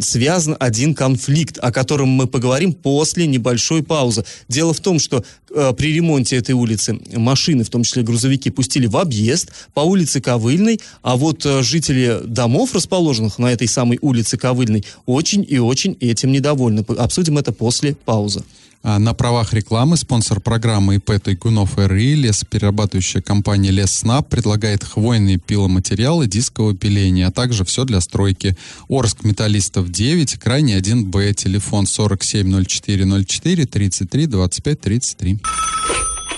связан 0.00 0.56
один 0.58 0.94
конфликт, 0.94 1.58
о 1.60 1.70
котором 1.70 2.08
мы 2.08 2.26
поговорим 2.26 2.72
после 2.72 3.26
небольшой 3.26 3.82
паузы. 3.82 4.24
Дело 4.48 4.72
в 4.72 4.80
том, 4.80 4.98
что 4.98 5.24
э, 5.54 5.72
при 5.76 5.94
ремонте 5.94 6.36
этой 6.36 6.52
улицы 6.52 6.98
машины, 7.12 7.64
в 7.64 7.70
том 7.70 7.82
числе 7.82 8.02
грузовики, 8.02 8.50
пустили 8.50 8.86
в 8.86 8.96
объезд 8.96 9.50
по 9.74 9.80
улице 9.80 10.20
Ковыльной, 10.20 10.80
а 11.02 11.16
вот 11.16 11.44
э, 11.44 11.62
жители 11.62 12.20
домов, 12.24 12.74
расположенных 12.74 13.38
на 13.38 13.52
этой 13.52 13.68
самой 13.68 13.98
улице 14.00 14.36
Ковыльной, 14.36 14.84
очень 15.06 15.46
и 15.48 15.58
очень 15.58 15.96
этим 16.00 16.32
недовольны. 16.32 16.84
Обсудим 16.98 17.38
это 17.38 17.52
после 17.52 17.94
паузы. 17.94 18.42
А, 18.82 18.98
На 18.98 19.12
правах 19.12 19.52
рекламы 19.52 19.96
спонсор 19.96 20.40
программы 20.40 20.96
ИП 20.96 21.20
Тайкунов 21.22 21.76
РИ, 21.76 22.14
лесоперерабатывающая 22.14 23.20
компания 23.20 23.70
Лесснаб 23.70 24.28
предлагает 24.28 24.84
хвойные 24.84 25.36
пиломатериалы 25.38 26.26
дискового 26.26 26.74
пиления, 26.74 27.26
а 27.26 27.30
также 27.30 27.64
все 27.64 27.84
для 27.84 28.00
стройки. 28.00 28.56
Орск 28.88 29.22
Металлистов 29.24 29.90
9, 29.90 30.38
крайний 30.38 30.78
1Б, 30.78 31.34
телефон 31.34 31.86
470404 31.86 33.66
33 33.66 34.26
25 34.26 34.80
33. 34.80 35.38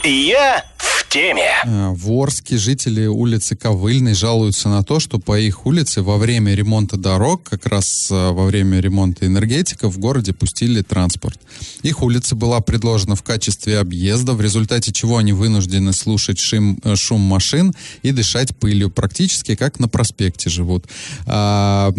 Я 0.04 0.64
в 0.78 1.01
теме. 1.12 1.50
Э, 1.64 1.90
В 1.90 2.10
Орске 2.12 2.56
жители 2.56 3.06
улицы 3.06 3.54
Ковыльной 3.54 4.14
жалуются 4.14 4.68
на 4.70 4.82
то, 4.82 4.98
что 4.98 5.18
по 5.18 5.38
их 5.38 5.66
улице 5.66 6.00
во 6.00 6.16
время 6.16 6.54
ремонта 6.54 6.96
дорог, 6.96 7.42
как 7.42 7.66
раз 7.66 8.10
э, 8.10 8.30
во 8.30 8.44
время 8.46 8.80
ремонта 8.80 9.26
энергетика, 9.26 9.90
в 9.90 9.98
городе 9.98 10.32
пустили 10.32 10.80
транспорт. 10.80 11.38
Их 11.82 12.02
улица 12.02 12.34
была 12.34 12.60
предложена 12.60 13.14
в 13.14 13.22
качестве 13.22 13.78
объезда, 13.78 14.32
в 14.32 14.40
результате 14.40 14.92
чего 14.92 15.18
они 15.18 15.34
вынуждены 15.34 15.92
слушать 15.92 16.38
шим- 16.38 16.78
э, 16.82 16.96
шум 16.96 17.20
машин 17.20 17.74
и 18.02 18.12
дышать 18.12 18.56
пылью, 18.56 18.88
практически 18.90 19.54
как 19.54 19.78
на 19.80 19.88
проспекте 19.88 20.48
живут. 20.48 20.86
А, 21.26 21.92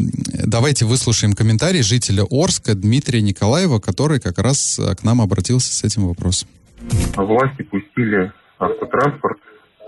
Давайте 0.46 0.86
выслушаем 0.86 1.34
комментарий 1.34 1.82
жителя 1.84 2.26
Орска 2.30 2.74
Дмитрия 2.74 3.22
Николаева, 3.22 3.80
который 3.80 4.20
как 4.20 4.40
раз 4.40 4.80
к 4.98 5.04
нам 5.04 5.22
обратился 5.22 5.74
с 5.74 5.84
этим 5.84 6.08
вопросом. 6.08 6.48
власти 7.16 7.62
пустили 7.64 8.32
автотранспорт 8.66 9.38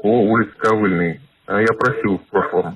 по 0.01 0.07
улице 0.07 0.51
Ковыльной. 0.57 1.19
А 1.47 1.61
Я 1.61 1.67
просил 1.73 2.17
в 2.19 2.29
прошлом 2.29 2.75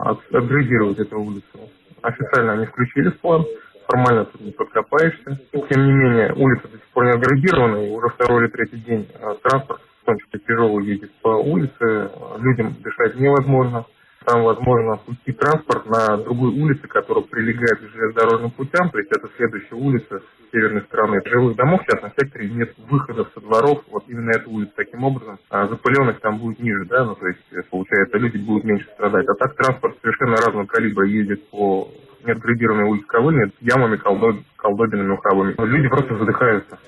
от- 0.00 0.34
апгрейдировать 0.34 0.98
эту 0.98 1.20
улицу. 1.20 1.70
Официально 2.02 2.54
они 2.54 2.66
включили 2.66 3.10
в 3.10 3.20
план, 3.20 3.44
формально 3.86 4.24
тут 4.24 4.40
не 4.40 4.52
подкопаешься. 4.52 5.38
Тем 5.52 5.86
не 5.86 5.92
менее, 5.92 6.32
улица 6.34 6.68
до 6.68 6.76
сих 6.78 6.86
пор 6.92 7.04
не 7.04 7.10
апгрейдирована, 7.12 7.76
и 7.86 7.90
уже 7.90 8.08
второй 8.08 8.42
или 8.44 8.50
третий 8.50 8.78
день 8.78 9.08
а, 9.20 9.34
транспорт, 9.42 9.80
в 10.02 10.06
том 10.06 10.18
числе 10.18 10.40
тяжелый, 10.40 10.86
едет 10.86 11.12
по 11.22 11.28
улице, 11.28 11.72
а, 11.80 12.36
людям 12.38 12.74
дышать 12.82 13.16
невозможно. 13.16 13.84
Там 14.24 14.42
возможно 14.44 14.98
пустить 14.98 15.38
транспорт 15.38 15.86
на 15.86 16.18
другой 16.18 16.50
улице, 16.50 16.86
которая 16.86 17.24
прилегает 17.24 17.78
к 17.78 17.90
железнодорожным 17.90 18.50
путям, 18.50 18.90
то 18.90 18.98
есть 18.98 19.10
это 19.10 19.28
следующая 19.36 19.76
улица 19.76 20.22
северной 20.52 20.82
стороны. 20.82 21.22
Жилых 21.24 21.56
домов 21.56 21.80
в 21.82 21.90
частном 21.90 22.12
секторе 22.18 22.50
нет 22.50 22.74
выходов 22.90 23.28
со 23.34 23.40
дворов, 23.40 23.82
вот 23.90 24.04
именно 24.08 24.30
эту 24.30 24.50
улицу 24.50 24.72
таким 24.76 25.04
образом. 25.04 25.38
А 25.48 25.68
запыленность 25.68 26.20
там 26.20 26.38
будет 26.38 26.58
ниже, 26.60 26.84
да, 26.84 27.04
ну 27.04 27.14
то 27.14 27.26
есть 27.26 27.40
э, 27.52 27.62
получается 27.70 28.18
люди 28.18 28.36
будут 28.36 28.64
меньше 28.64 28.86
страдать. 28.94 29.26
А 29.26 29.34
так 29.34 29.56
транспорт 29.56 29.96
совершенно 30.02 30.36
разного 30.36 30.66
калибра 30.66 31.06
ездит 31.06 31.48
по 31.48 31.88
неотградированной 32.24 32.84
улице 32.84 33.06
Ковыльной 33.06 33.52
ямами, 33.60 33.96
колдоб- 33.96 34.42
колдобинами, 34.56 35.12
ухабами. 35.12 35.54
Люди 35.58 35.88
просто 35.88 36.16
задыхаются. 36.18 36.78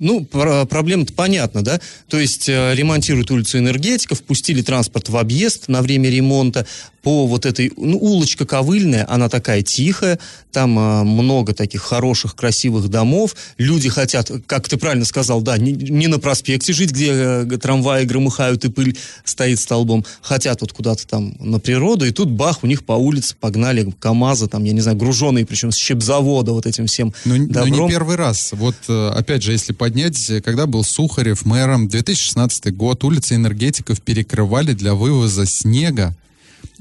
Ну, 0.00 0.24
про- 0.24 0.64
проблема-то 0.64 1.12
понятна, 1.12 1.62
да? 1.62 1.80
То 2.08 2.18
есть 2.18 2.48
э, 2.48 2.74
ремонтируют 2.74 3.30
улицу 3.30 3.58
энергетиков, 3.58 4.22
пустили 4.22 4.62
транспорт 4.62 5.10
в 5.10 5.16
объезд 5.16 5.68
на 5.68 5.82
время 5.82 6.08
ремонта 6.08 6.66
по 7.02 7.26
вот 7.26 7.46
этой, 7.46 7.72
ну, 7.76 7.98
улочка 7.98 8.44
Ковыльная, 8.46 9.06
она 9.08 9.28
такая 9.28 9.62
тихая, 9.62 10.18
там 10.52 10.78
э, 10.78 11.04
много 11.04 11.54
таких 11.54 11.82
хороших, 11.82 12.34
красивых 12.34 12.88
домов, 12.88 13.36
люди 13.58 13.88
хотят, 13.88 14.30
как 14.46 14.68
ты 14.68 14.76
правильно 14.76 15.04
сказал, 15.04 15.40
да, 15.40 15.56
не, 15.56 15.72
не 15.72 16.08
на 16.08 16.18
проспекте 16.18 16.72
жить, 16.72 16.92
где 16.92 17.10
э, 17.12 17.58
трамваи 17.60 18.04
громыхают 18.04 18.64
и 18.64 18.70
пыль 18.70 18.98
стоит 19.24 19.60
столбом, 19.60 20.04
хотят 20.20 20.60
вот 20.60 20.72
куда-то 20.72 21.06
там 21.06 21.34
на 21.38 21.58
природу, 21.58 22.06
и 22.06 22.10
тут 22.10 22.28
бах, 22.28 22.62
у 22.64 22.66
них 22.66 22.84
по 22.84 22.92
улице 22.92 23.34
погнали 23.38 23.92
КАМАЗы, 23.98 24.48
там, 24.48 24.64
я 24.64 24.72
не 24.72 24.80
знаю, 24.80 24.96
груженные, 24.96 25.46
причем 25.46 25.72
с 25.72 25.76
щепзавода 25.76 26.52
вот 26.52 26.66
этим 26.66 26.86
всем 26.86 27.14
Ну, 27.24 27.36
ну, 27.36 27.86
не 27.86 27.88
первый 27.88 28.16
раз. 28.16 28.50
Вот, 28.52 28.76
опять 28.88 29.42
же, 29.42 29.52
если 29.52 29.72
поднять, 29.90 30.30
э, 30.30 30.40
когда 30.40 30.66
был 30.66 30.84
Сухарев 30.84 31.44
мэром, 31.44 31.88
2016 31.88 32.72
год, 32.76 33.02
улицы 33.02 33.34
энергетиков 33.34 34.00
перекрывали 34.00 34.72
для 34.72 34.94
вывоза 34.94 35.46
снега. 35.46 36.14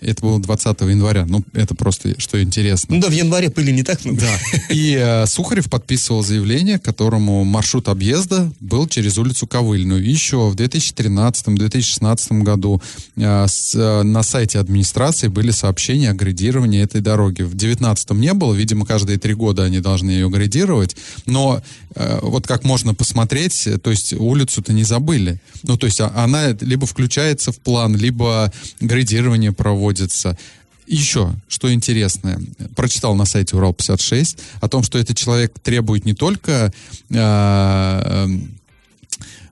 Это 0.02 0.22
было 0.22 0.40
20 0.40 0.82
января. 0.82 1.26
Ну, 1.28 1.44
это 1.54 1.76
просто, 1.76 2.20
что 2.20 2.42
интересно. 2.42 2.96
Ну 2.96 3.02
да, 3.02 3.08
в 3.10 3.12
январе 3.12 3.50
пыли 3.50 3.72
не 3.72 3.84
так 3.84 4.04
много. 4.06 4.22
Да. 4.22 4.38
И 4.74 4.96
э, 5.00 5.26
Сухарев 5.26 5.70
подписывал 5.70 6.24
заявление, 6.24 6.80
которому 6.80 7.44
маршрут 7.44 7.88
объезда 7.90 8.52
был 8.60 8.88
через 8.88 9.18
улицу 9.18 9.48
Ковыльную. 9.48 10.04
Еще 10.04 10.38
в 10.50 10.56
2013-2016 10.56 12.44
году 12.44 12.82
э, 13.18 13.46
с- 13.48 13.76
э, 13.76 14.04
на 14.04 14.24
сайте 14.24 14.60
администрации 14.60 15.28
были 15.28 15.52
сообщения 15.52 16.10
о 16.12 16.14
градировании 16.14 16.82
этой 16.82 17.02
дороги. 17.02 17.42
В 17.44 17.50
2019 17.56 18.12
не 18.12 18.34
было, 18.34 18.54
видимо, 18.54 18.86
каждые 18.86 19.18
три 19.18 19.34
года 19.34 19.64
они 19.64 19.80
должны 19.80 20.12
ее 20.12 20.30
градировать. 20.30 20.96
Но 21.26 21.62
э, 21.96 22.20
вот 22.22 22.48
как 22.48 22.64
можно 22.64 22.94
посмотреть, 22.94 23.68
э, 23.68 23.78
то 23.78 23.92
есть 23.92 24.14
улицу-то 24.14 24.74
не 24.74 24.84
забыли. 24.84 25.40
Ну, 25.64 25.78
то 25.78 25.86
есть 25.88 26.00
а- 26.02 26.12
она 26.16 26.50
либо 26.62 26.86
включается 26.86 27.52
в 27.52 27.60
план, 27.60 27.96
либо 27.96 28.52
градирование 28.80 29.52
проводится. 29.52 29.89
Еще, 30.88 31.36
что 31.48 31.72
интересное, 31.72 32.40
прочитал 32.76 33.14
на 33.16 33.26
сайте 33.26 33.56
Урал-56 33.56 34.40
о 34.60 34.68
том, 34.68 34.82
что 34.82 34.98
этот 34.98 35.16
человек 35.16 35.54
требует 35.60 36.04
не 36.06 36.16
только 36.16 36.74
э, 37.12 38.28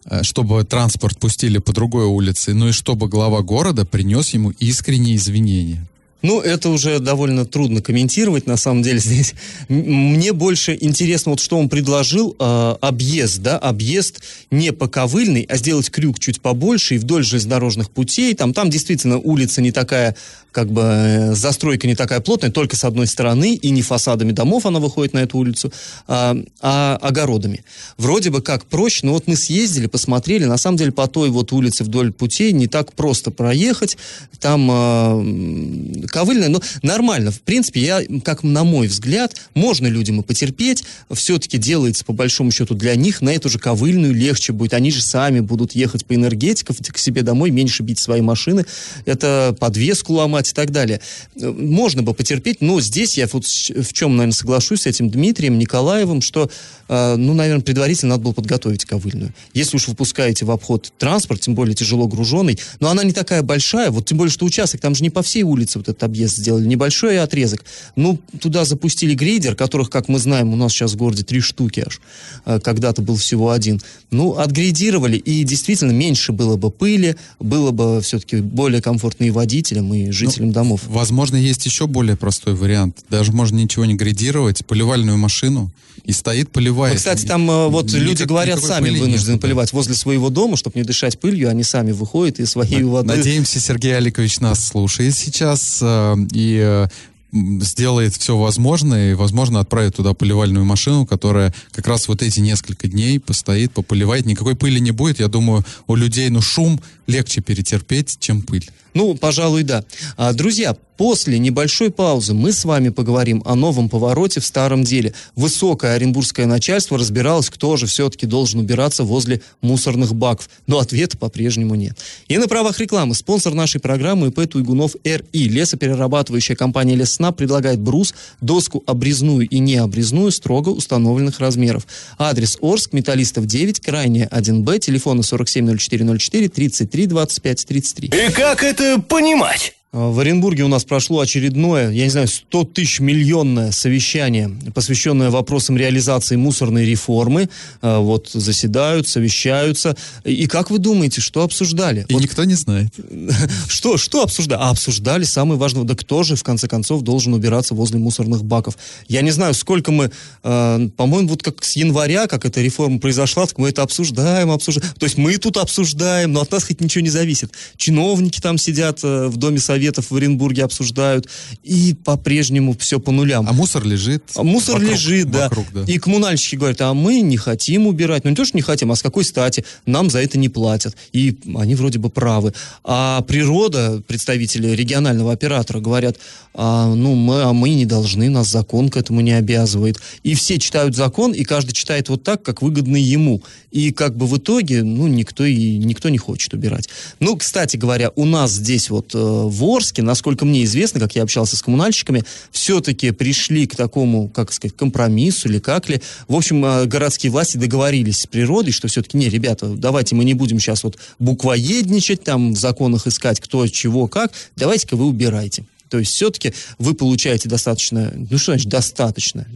э, 0.06 0.24
чтобы 0.24 0.64
транспорт 0.64 1.20
пустили 1.20 1.60
по 1.60 1.74
другой 1.74 2.06
улице, 2.06 2.56
но 2.56 2.70
и 2.70 2.72
чтобы 2.72 3.08
глава 3.08 3.44
города 3.44 3.86
принес 3.86 4.30
ему 4.30 4.50
искренние 4.50 5.16
извинения. 5.16 5.86
Ну, 6.24 6.42
это 6.42 6.70
уже 6.70 7.00
довольно 7.00 7.46
трудно 7.46 7.82
комментировать, 7.82 8.48
на 8.48 8.58
самом 8.58 8.82
деле, 8.82 9.00
здесь. 9.08 9.34
Мне 9.70 10.34
больше 10.34 10.78
интересно, 10.80 11.32
вот 11.32 11.40
что 11.40 11.58
он 11.58 11.70
предложил, 11.70 12.36
э, 12.40 12.76
объезд, 12.82 13.42
да, 13.42 13.58
объезд 13.58 14.22
не 14.50 14.72
по 14.72 14.88
ковыльной, 14.88 15.46
а 15.48 15.58
сделать 15.58 15.90
крюк 15.90 16.20
чуть 16.20 16.42
побольше 16.42 16.96
и 16.96 16.98
вдоль 16.98 17.24
железнодорожных 17.24 17.92
путей. 17.92 18.34
Там, 18.34 18.54
там 18.54 18.70
действительно 18.70 19.18
улица 19.20 19.62
не 19.62 19.72
такая, 19.72 20.16
как 20.52 20.72
бы, 20.72 20.82
э, 20.82 21.34
застройка 21.36 21.86
не 21.88 21.96
такая 21.96 22.20
плотная, 22.20 22.50
только 22.50 22.76
с 22.76 22.84
одной 22.84 23.06
стороны, 23.06 23.54
и 23.54 23.70
не 23.70 23.84
фасадами 23.84 24.32
домов 24.32 24.66
она 24.66 24.80
выходит 24.80 25.14
на 25.14 25.20
эту 25.20 25.38
улицу, 25.38 25.72
а, 26.08 26.36
а 26.62 26.98
огородами. 27.02 27.64
Вроде 27.98 28.32
бы 28.32 28.42
как 28.42 28.66
проще, 28.66 29.06
но 29.06 29.14
вот 29.14 29.28
мы 29.28 29.36
съездили, 29.36 29.86
посмотрели, 29.86 30.46
на 30.46 30.58
самом 30.58 30.78
деле 30.78 30.92
по 30.92 31.08
той 31.08 31.30
вот 31.30 31.52
улице 31.52 31.84
вдоль 31.84 32.12
путей 32.12 32.52
не 32.54 32.68
так 32.68 32.94
просто 32.94 33.30
проехать, 33.30 33.98
там 34.40 34.70
э, 34.72 36.07
ковыльная, 36.08 36.50
но 36.50 36.62
нормально. 36.82 37.32
В 37.32 37.42
принципе, 37.42 37.82
я, 37.82 38.02
как 38.24 38.44
на 38.44 38.64
мой 38.64 38.88
взгляд, 38.88 39.36
можно 39.54 39.88
людям 39.88 40.22
и 40.22 40.24
потерпеть. 40.24 40.84
Все-таки 41.12 41.58
делается, 41.58 42.06
по 42.06 42.14
большому 42.14 42.52
счету, 42.52 42.76
для 42.76 42.96
них 42.96 43.22
на 43.22 43.30
эту 43.30 43.50
же 43.50 43.60
ковыльную 43.60 44.14
легче 44.14 44.54
будет. 44.54 44.74
Они 44.74 44.92
же 44.92 45.02
сами 45.02 45.40
будут 45.40 45.74
ехать 45.74 46.06
по 46.06 46.16
энергетиков 46.16 46.78
к 46.78 46.98
себе 46.98 47.22
домой, 47.22 47.52
меньше 47.52 47.84
бить 47.84 48.00
свои 48.00 48.22
машины. 48.22 48.66
Это 49.06 49.56
подвеску 49.60 50.14
ломать 50.14 50.52
и 50.52 50.54
так 50.54 50.72
далее. 50.72 51.02
Можно 51.36 52.04
бы 52.04 52.14
потерпеть, 52.14 52.62
но 52.62 52.80
здесь 52.82 53.18
я 53.18 53.28
вот 53.32 53.46
в 53.46 53.94
чем, 53.94 54.18
наверное, 54.18 54.34
соглашусь 54.34 54.82
с 54.82 54.86
этим 54.86 55.10
Дмитрием 55.10 55.58
Николаевым, 55.58 56.22
что, 56.22 56.50
э, 56.88 57.16
ну, 57.16 57.34
наверное, 57.34 57.64
предварительно 57.64 58.12
надо 58.12 58.24
было 58.24 58.34
подготовить 58.34 58.86
ковыльную. 58.86 59.34
Если 59.54 59.78
уж 59.78 59.88
выпускаете 59.88 60.46
в 60.46 60.52
обход 60.52 60.92
транспорт, 60.98 61.42
тем 61.42 61.56
более 61.56 61.76
тяжело 61.76 62.08
груженный, 62.08 62.60
но 62.80 62.90
она 62.90 63.04
не 63.04 63.14
такая 63.14 63.44
большая, 63.44 63.92
вот 63.92 64.06
тем 64.06 64.18
более, 64.18 64.32
что 64.32 64.46
участок, 64.46 64.82
там 64.82 64.96
же 64.96 65.04
не 65.04 65.10
по 65.10 65.22
всей 65.22 65.44
улице 65.44 65.80
вот 65.80 65.88
этот 65.98 66.04
объезд 66.04 66.38
сделали, 66.38 66.66
небольшой 66.66 67.20
отрезок. 67.20 67.66
Ну, 67.96 68.20
туда 68.40 68.66
запустили 68.66 69.14
грейдер, 69.14 69.56
которых, 69.56 69.90
как 69.90 70.08
мы 70.08 70.20
знаем, 70.20 70.54
у 70.54 70.56
нас 70.56 70.72
сейчас 70.72 70.94
в 70.94 70.98
городе 70.98 71.24
три 71.24 71.42
штуки 71.42 71.84
аж. 71.86 72.00
А, 72.46 72.60
когда-то 72.60 73.02
был 73.02 73.16
всего 73.16 73.52
один. 73.52 73.82
Ну, 74.12 74.38
отгрейдировали, 74.38 75.18
и 75.18 75.44
действительно 75.44 75.92
меньше 75.92 76.32
было 76.32 76.56
бы 76.56 76.72
пыли, 76.72 77.16
было 77.40 77.72
бы 77.72 78.02
все-таки 78.02 78.38
более 78.38 78.82
комфортно 78.82 79.26
и 79.26 79.32
водителям, 79.32 79.94
и 79.94 80.12
жителям 80.12 80.48
ну, 80.48 80.54
домов. 80.54 80.82
Возможно, 80.88 81.36
есть 81.36 81.66
еще 81.66 81.88
более 81.88 82.16
простой 82.16 82.54
вариант. 82.54 83.00
Даже 83.10 83.32
можно 83.32 83.58
ничего 83.58 83.86
не 83.86 83.96
грейдировать, 83.96 84.66
поливальную 84.66 85.18
машину, 85.18 85.72
и 86.04 86.14
стоит 86.14 86.50
поливает. 86.52 86.94
Вот, 86.94 87.00
кстати, 87.00 87.26
там 87.26 87.50
э, 87.52 87.68
вот 87.68 87.88
Никак, 87.88 88.02
люди 88.02 88.24
говорят, 88.24 88.64
сами 88.64 88.92
вынуждены 88.92 89.34
нет, 89.34 89.42
поливать 89.42 89.74
возле 89.74 89.94
своего 89.94 90.30
дома, 90.30 90.56
чтобы 90.56 90.80
не 90.80 90.86
дышать 90.86 91.20
пылью, 91.20 91.50
они 91.50 91.64
сами 91.64 91.92
выходят 91.92 92.40
и 92.40 92.46
своей 92.46 92.84
водой... 92.84 93.18
Надеемся, 93.18 93.60
Сергей 93.60 93.98
Аликович 93.98 94.40
нас 94.40 94.66
слушает 94.66 95.16
сейчас, 95.16 95.80
э, 95.88 96.16
и 96.34 96.88
сделает 97.34 98.16
все 98.16 98.38
возможное 98.38 99.12
и, 99.12 99.14
возможно, 99.14 99.60
отправит 99.60 99.96
туда 99.96 100.14
поливальную 100.14 100.66
машину, 100.66 101.06
которая 101.06 101.54
как 101.72 101.88
раз 101.88 102.08
вот 102.08 102.22
эти 102.22 102.40
несколько 102.40 102.88
дней 102.88 103.20
постоит, 103.20 103.74
пополивает. 103.74 104.26
Никакой 104.26 104.56
пыли 104.56 104.80
не 104.80 104.92
будет. 104.92 105.20
Я 105.20 105.28
думаю, 105.28 105.66
у 105.88 105.96
людей, 105.96 106.30
ну, 106.30 106.42
шум 106.42 106.80
легче 107.08 107.42
перетерпеть, 107.42 108.18
чем 108.20 108.42
пыль. 108.42 108.70
Ну, 108.98 109.14
пожалуй, 109.16 109.62
да. 109.62 109.84
А, 110.16 110.34
друзья, 110.34 110.76
после 110.98 111.38
небольшой 111.38 111.92
паузы 111.92 112.34
мы 112.34 112.52
с 112.52 112.66
вами 112.66 112.90
поговорим 112.90 113.44
о 113.46 113.54
новом 113.54 113.90
повороте 113.90 114.40
в 114.40 114.46
старом 114.46 114.84
деле. 114.84 115.14
Высокое 115.36 115.94
оренбургское 115.94 116.48
начальство 116.48 116.98
разбиралось, 116.98 117.52
кто 117.52 117.78
же 117.78 117.86
все-таки 117.86 118.26
должен 118.26 118.60
убираться 118.60 119.04
возле 119.04 119.42
мусорных 119.62 120.16
баков. 120.16 120.50
Но 120.66 120.80
ответа 120.80 121.16
по-прежнему 121.16 121.76
нет. 121.76 122.00
И 122.28 122.40
на 122.40 122.48
правах 122.48 122.80
рекламы 122.80 123.14
спонсор 123.14 123.54
нашей 123.54 123.80
программы 123.80 124.30
ИП 124.30 124.50
Туйгунов 124.50 124.96
РИ. 125.04 125.24
Лесоперерабатывающая 125.32 126.56
компания 126.56 126.96
Лесна 126.96 127.32
предлагает 127.32 127.80
брус, 127.80 128.16
доску 128.42 128.84
обрезную 128.88 129.48
и 129.48 129.60
необрезную 129.60 130.32
строго 130.32 130.70
установленных 130.70 131.40
размеров. 131.40 131.86
Адрес 132.18 132.58
Орск, 132.62 132.94
Металлистов 132.94 133.46
9, 133.46 133.80
крайняя 133.80 134.28
1Б, 134.30 134.80
телефона 134.80 135.22
470404 135.22 136.50
33 136.50 136.97
25 137.06 137.66
33. 137.66 138.08
И 138.08 138.32
как 138.32 138.64
это 138.64 139.00
понимать? 139.00 139.77
А, 139.94 140.10
в 140.12 140.20
Оренбурге 140.20 140.64
у 140.64 140.68
нас 140.68 140.84
прошло 140.84 141.22
очередное, 141.22 141.92
я 141.92 142.04
не 142.04 142.10
знаю, 142.10 142.28
100 142.28 142.64
тысяч 142.66 143.00
миллионное 143.00 143.72
совещание, 143.72 144.52
посвященное 144.76 145.30
вопросам 145.30 145.78
реализации 145.78 146.36
мусорной 146.36 146.86
реформы. 146.86 147.50
А, 147.82 148.00
вот 148.00 148.30
заседают, 148.30 149.08
совещаются. 149.08 149.96
И 150.26 150.48
как 150.48 150.72
вы 150.72 150.80
думаете, 150.80 151.22
что 151.22 151.44
обсуждали? 151.44 152.06
И 152.10 152.14
вот, 152.14 152.22
никто 152.22 152.44
не 152.44 152.56
знает. 152.56 152.94
Что, 153.68 153.98
что 153.98 154.24
обсуждали? 154.24 154.60
А 154.62 154.70
обсуждали 154.70 155.24
самое 155.24 155.60
важное. 155.60 155.84
Да 155.84 155.96
кто 155.96 156.24
же, 156.24 156.36
в 156.36 156.44
конце 156.44 156.68
концов, 156.68 157.02
должен 157.04 157.34
убираться 157.34 157.74
возле 157.74 158.00
мусорных 158.00 158.44
баков? 158.44 158.78
Я 159.08 159.22
не 159.22 159.32
знаю, 159.32 159.54
сколько 159.54 159.92
мы, 159.92 160.12
э, 160.44 160.90
по-моему, 160.98 161.30
вот 161.30 161.44
как 161.44 161.64
с 161.64 161.76
января, 161.76 162.28
как 162.28 162.46
эта 162.46 162.62
реформа 162.62 163.00
произошла, 163.00 163.46
так 163.46 163.58
мы 163.58 163.70
это 163.70 163.84
обсуждаем, 163.84 164.52
обсуждаем. 164.52 164.94
То 164.98 165.06
есть 165.06 165.18
мы 165.18 165.38
тут 165.38 165.58
обсуждаем, 165.58 166.34
но 166.34 166.42
от 166.42 166.52
нас 166.52 166.64
хоть 166.64 166.82
ничего 166.82 167.04
не 167.04 167.10
зависит. 167.10 167.52
Чиновники 167.78 168.42
там 168.42 168.58
сидят 168.58 169.00
э, 169.04 169.28
в 169.28 169.38
Доме 169.38 169.60
Совета 169.60 169.77
советов 169.78 170.10
в 170.10 170.16
Оренбурге 170.16 170.64
обсуждают, 170.64 171.30
и 171.64 171.96
по-прежнему 172.04 172.76
все 172.80 173.00
по 173.00 173.12
нулям. 173.12 173.48
А 173.48 173.54
мусор 173.54 173.86
лежит? 173.86 174.24
А 174.36 174.42
мусор 174.42 174.76
вокруг, 174.76 174.92
лежит, 174.92 175.30
да. 175.30 175.44
Вокруг, 175.44 175.68
да. 175.72 175.84
И 175.84 176.00
коммунальщики 176.00 176.56
говорят, 176.56 176.82
а 176.82 176.94
мы 176.96 177.22
не 177.22 177.38
хотим 177.38 177.86
убирать. 177.86 178.24
Ну 178.24 178.32
не 178.32 178.36
то, 178.36 178.44
что 178.44 178.58
не 178.58 178.64
хотим, 178.64 178.92
а 178.92 178.96
с 178.96 179.04
какой 179.04 179.24
стати? 179.24 179.64
Нам 179.86 180.10
за 180.10 180.20
это 180.20 180.40
не 180.40 180.50
платят. 180.50 180.96
И 181.14 181.38
они 181.56 181.76
вроде 181.76 182.00
бы 182.00 182.10
правы. 182.10 182.54
А 182.84 183.22
природа, 183.22 184.02
представители 184.08 184.70
регионального 184.70 185.32
оператора 185.32 185.80
говорят, 185.80 186.18
а, 186.56 186.92
ну 186.96 187.14
мы, 187.14 187.44
а 187.44 187.54
мы 187.54 187.70
не 187.70 187.86
должны, 187.86 188.30
нас 188.30 188.48
закон 188.50 188.90
к 188.90 188.98
этому 188.98 189.22
не 189.22 189.34
обязывает. 189.34 190.02
И 190.24 190.34
все 190.34 190.58
читают 190.58 190.96
закон, 190.96 191.34
и 191.34 191.44
каждый 191.44 191.74
читает 191.74 192.10
вот 192.10 192.24
так, 192.24 192.42
как 192.42 192.64
выгодно 192.64 192.98
ему. 192.98 193.44
И 193.72 193.92
как 193.92 194.18
бы 194.18 194.26
в 194.26 194.38
итоге, 194.38 194.82
ну, 194.82 195.06
никто 195.06 195.46
и 195.46 195.78
никто 195.78 196.10
не 196.10 196.18
хочет 196.18 196.54
убирать. 196.56 196.90
Ну, 197.20 197.38
кстати 197.38 197.78
говоря, 197.78 198.12
у 198.16 198.26
нас 198.26 198.54
здесь 198.54 198.90
вот 198.90 199.14
э, 199.14 199.18
в 199.20 199.64
Орске, 199.68 200.02
насколько 200.02 200.46
мне 200.46 200.64
известно, 200.64 201.00
как 201.00 201.16
я 201.16 201.24
общался 201.24 201.56
с 201.58 201.62
коммунальщиками, 201.62 202.24
все-таки 202.52 203.12
пришли 203.12 203.68
к 203.68 203.76
такому, 203.76 204.30
как 204.30 204.52
сказать, 204.52 204.76
компромиссу 204.76 205.50
или 205.50 205.60
как 205.60 205.90
ли. 205.90 206.02
В 206.28 206.36
общем, 206.36 206.64
э, 206.66 206.86
городские 206.86 207.32
власти 207.32 207.58
договорились 207.58 208.22
с 208.22 208.28
природой, 208.28 208.72
что 208.72 208.88
все-таки, 208.88 209.18
не, 209.18 209.30
ребята, 209.30 209.68
давайте 209.68 210.16
мы 210.16 210.26
не 210.26 210.34
будем 210.34 210.60
сейчас 210.60 210.84
вот 210.84 210.98
буквоедничать, 211.20 212.24
там 212.24 212.54
в 212.54 212.58
законах 212.58 213.08
искать 213.08 213.40
кто, 213.40 213.68
чего, 213.68 214.08
как, 214.08 214.32
давайте-ка 214.56 214.96
вы 214.96 215.06
убирайте. 215.06 215.66
То 215.90 216.00
есть 216.00 216.12
все-таки 216.12 216.54
вы 216.80 216.94
получаете 216.94 217.50
достаточно, 217.50 218.12
ну 218.16 218.38
что 218.38 218.54
значит 218.54 218.70
достаточно, 218.70 219.48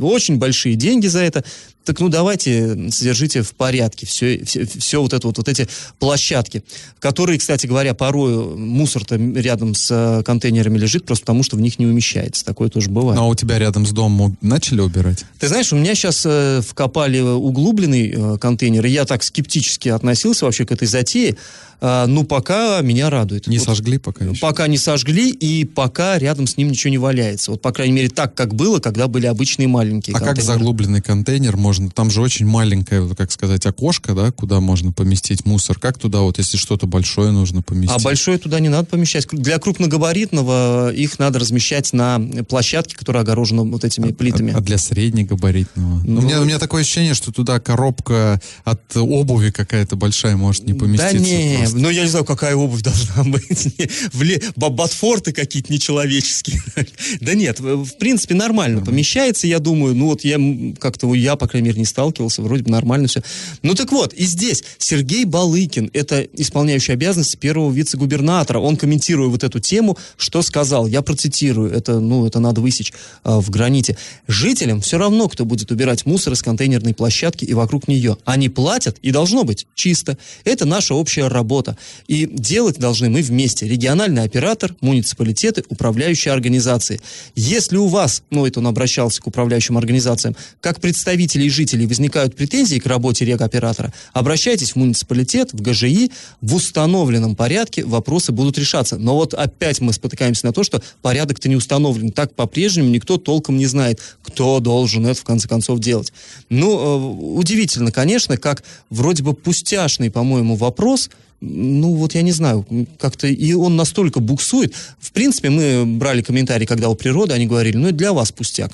очень 0.00 0.38
большие 0.38 0.74
деньги 0.76 1.06
за 1.06 1.20
это, 1.20 1.44
так 1.84 1.98
ну 2.00 2.08
давайте 2.08 2.90
содержите 2.90 3.42
в 3.42 3.54
порядке 3.54 4.06
все, 4.06 4.44
все, 4.44 4.66
все 4.66 5.00
вот 5.00 5.12
это 5.12 5.26
вот, 5.26 5.38
вот 5.38 5.48
эти 5.48 5.66
площадки, 5.98 6.62
которые, 6.98 7.38
кстати 7.38 7.66
говоря, 7.66 7.94
порой 7.94 8.56
мусор-то 8.56 9.16
рядом 9.16 9.74
с 9.74 9.88
э, 9.90 10.22
контейнерами 10.22 10.78
лежит, 10.78 11.06
просто 11.06 11.24
потому 11.24 11.42
что 11.42 11.56
в 11.56 11.60
них 11.60 11.78
не 11.78 11.86
умещается. 11.86 12.44
Такое 12.44 12.68
тоже 12.68 12.90
бывает. 12.90 13.18
Ну, 13.18 13.26
а 13.26 13.28
у 13.28 13.34
тебя 13.34 13.58
рядом 13.58 13.86
с 13.86 13.92
домом 13.92 14.36
начали 14.40 14.80
убирать? 14.80 15.24
Ты 15.38 15.48
знаешь, 15.48 15.72
у 15.72 15.76
меня 15.76 15.94
сейчас 15.94 16.22
э, 16.26 16.60
вкопали 16.66 17.20
углубленный 17.20 18.10
э, 18.14 18.38
контейнер, 18.38 18.84
и 18.84 18.90
я 18.90 19.04
так 19.04 19.22
скептически 19.22 19.88
относился 19.88 20.44
вообще 20.44 20.66
к 20.66 20.72
этой 20.72 20.86
затее. 20.86 21.36
А, 21.82 22.06
ну, 22.06 22.24
пока 22.24 22.82
меня 22.82 23.08
радует. 23.08 23.46
Не 23.46 23.58
вот, 23.58 23.64
сожгли 23.64 23.98
пока 23.98 24.26
еще? 24.26 24.40
Пока 24.40 24.66
не 24.66 24.76
сожгли, 24.76 25.30
и 25.30 25.64
пока 25.80 26.18
рядом 26.18 26.46
с 26.46 26.58
ним 26.58 26.72
ничего 26.72 26.90
не 26.90 26.98
валяется. 26.98 27.52
Вот, 27.52 27.62
по 27.62 27.72
крайней 27.72 27.94
мере, 27.94 28.10
так, 28.10 28.34
как 28.34 28.54
было, 28.54 28.80
когда 28.80 29.08
были 29.08 29.24
обычные 29.24 29.66
маленькие 29.66 30.14
А 30.14 30.18
контейнеры. 30.18 30.36
как 30.36 30.44
заглубленный 30.44 31.00
контейнер 31.00 31.56
можно? 31.56 31.88
Там 31.88 32.10
же 32.10 32.20
очень 32.20 32.44
маленькое, 32.44 33.08
как 33.16 33.32
сказать, 33.32 33.64
окошко, 33.64 34.12
да, 34.12 34.30
куда 34.30 34.60
можно 34.60 34.92
поместить 34.92 35.46
мусор. 35.46 35.78
Как 35.78 35.96
туда 35.96 36.20
вот, 36.20 36.36
если 36.36 36.58
что-то 36.58 36.86
большое 36.86 37.30
нужно 37.32 37.62
поместить? 37.62 37.96
А 37.98 38.04
большое 38.04 38.36
туда 38.36 38.60
не 38.60 38.68
надо 38.68 38.88
помещать. 38.88 39.26
Для 39.32 39.58
крупногабаритного 39.58 40.92
их 40.92 41.18
надо 41.18 41.38
размещать 41.38 41.94
на 41.94 42.20
площадке, 42.46 42.94
которая 42.94 43.22
огорожена 43.22 43.62
вот 43.62 43.82
этими 43.82 44.10
а, 44.10 44.14
плитами. 44.14 44.52
А, 44.52 44.58
а 44.58 44.60
для 44.60 44.76
среднегабаритного? 44.76 46.02
Ну, 46.04 46.20
у, 46.20 46.22
меня, 46.22 46.42
у 46.42 46.44
меня 46.44 46.58
такое 46.58 46.82
ощущение, 46.82 47.14
что 47.14 47.32
туда 47.32 47.58
коробка 47.58 48.38
от 48.64 48.82
обуви 48.98 49.50
какая-то 49.50 49.96
большая 49.96 50.36
может 50.36 50.66
не 50.66 50.74
поместиться. 50.74 51.16
Да 51.16 51.24
не, 51.24 51.56
просто. 51.56 51.78
Ну, 51.78 51.88
я 51.88 52.02
не 52.02 52.08
знаю, 52.08 52.26
какая 52.26 52.54
обувь 52.54 52.82
должна 52.82 53.24
быть. 53.24 53.74
Вле... 54.12 54.42
Ботфорты 54.56 55.32
какие-то 55.70 55.72
нечеловеческие. 55.72 56.62
да 57.20 57.34
нет, 57.34 57.60
в 57.60 57.96
принципе, 57.98 58.34
нормально 58.34 58.84
помещается, 58.84 59.46
я 59.46 59.58
думаю. 59.58 59.94
Ну, 59.94 60.06
вот 60.06 60.24
я 60.24 60.38
как-то, 60.78 61.12
я, 61.14 61.36
по 61.36 61.46
крайней 61.46 61.68
мере, 61.68 61.78
не 61.80 61.86
сталкивался, 61.86 62.42
вроде 62.42 62.64
бы 62.64 62.70
нормально 62.70 63.08
все. 63.08 63.22
Ну, 63.62 63.74
так 63.74 63.92
вот, 63.92 64.12
и 64.12 64.24
здесь 64.24 64.64
Сергей 64.78 65.24
Балыкин, 65.24 65.90
это 65.92 66.22
исполняющий 66.22 66.92
обязанности 66.92 67.36
первого 67.36 67.72
вице-губернатора, 67.72 68.58
он, 68.58 68.76
комментируя 68.76 69.28
вот 69.28 69.44
эту 69.44 69.60
тему, 69.60 69.96
что 70.16 70.42
сказал, 70.42 70.86
я 70.86 71.02
процитирую, 71.02 71.70
это, 71.70 72.00
ну, 72.00 72.26
это 72.26 72.40
надо 72.40 72.60
высечь 72.60 72.92
э, 73.24 73.38
в 73.38 73.50
граните. 73.50 73.96
Жителям 74.26 74.80
все 74.80 74.98
равно, 74.98 75.28
кто 75.28 75.44
будет 75.44 75.70
убирать 75.70 76.06
мусор 76.06 76.32
из 76.32 76.42
контейнерной 76.42 76.94
площадки 76.94 77.44
и 77.44 77.54
вокруг 77.54 77.88
нее. 77.88 78.16
Они 78.24 78.48
платят, 78.48 78.98
и 79.02 79.10
должно 79.10 79.44
быть 79.44 79.66
чисто. 79.74 80.18
Это 80.44 80.64
наша 80.64 80.94
общая 80.94 81.28
работа. 81.28 81.76
И 82.08 82.26
делать 82.26 82.78
должны 82.78 83.08
мы 83.08 83.22
вместе. 83.22 83.66
Региональный 83.66 84.22
оператор, 84.22 84.74
муниципалитеты, 84.80 85.59
работы 85.60 85.64
управляющей 85.68 86.30
организации. 86.30 87.00
Если 87.34 87.76
у 87.76 87.86
вас, 87.86 88.22
ну 88.30 88.46
это 88.46 88.60
он 88.60 88.66
обращался 88.66 89.20
к 89.20 89.26
управляющим 89.26 89.76
организациям, 89.76 90.36
как 90.60 90.80
представителей 90.80 91.46
и 91.46 91.50
жителей 91.50 91.86
возникают 91.86 92.36
претензии 92.36 92.78
к 92.78 92.86
работе 92.86 93.24
регоператора, 93.24 93.92
обращайтесь 94.12 94.72
в 94.72 94.76
муниципалитет, 94.76 95.52
в 95.52 95.62
ГЖИ, 95.62 96.10
в 96.40 96.54
установленном 96.54 97.34
порядке 97.34 97.84
вопросы 97.84 98.32
будут 98.32 98.58
решаться. 98.58 98.98
Но 98.98 99.14
вот 99.14 99.34
опять 99.34 99.80
мы 99.80 99.92
спотыкаемся 99.92 100.46
на 100.46 100.52
то, 100.52 100.64
что 100.64 100.82
порядок-то 101.02 101.48
не 101.48 101.56
установлен. 101.56 102.12
Так 102.12 102.34
по-прежнему 102.34 102.88
никто 102.90 103.16
толком 103.16 103.56
не 103.56 103.66
знает, 103.66 104.00
кто 104.22 104.60
должен 104.60 105.06
это 105.06 105.20
в 105.20 105.24
конце 105.24 105.48
концов 105.48 105.80
делать. 105.80 106.12
Ну, 106.50 106.68
э, 106.70 107.38
удивительно, 107.38 107.90
конечно, 107.92 108.36
как 108.36 108.62
вроде 108.90 109.22
бы 109.22 109.32
пустяшный, 109.34 110.10
по-моему, 110.10 110.56
вопрос, 110.56 111.10
ну 111.40 111.94
вот 111.94 112.14
я 112.14 112.22
не 112.22 112.32
знаю, 112.32 112.66
как-то 112.98 113.26
и 113.26 113.52
он 113.54 113.76
настолько 113.76 114.20
буксует. 114.20 114.74
В 114.98 115.12
принципе, 115.12 115.50
мы 115.50 115.84
брали 115.86 116.22
комментарии, 116.22 116.66
когда 116.66 116.88
у 116.88 116.94
природы, 116.94 117.34
они 117.34 117.46
говорили, 117.46 117.76
ну 117.76 117.88
это 117.88 117.96
для 117.96 118.12
вас 118.12 118.32
пустяк. 118.32 118.72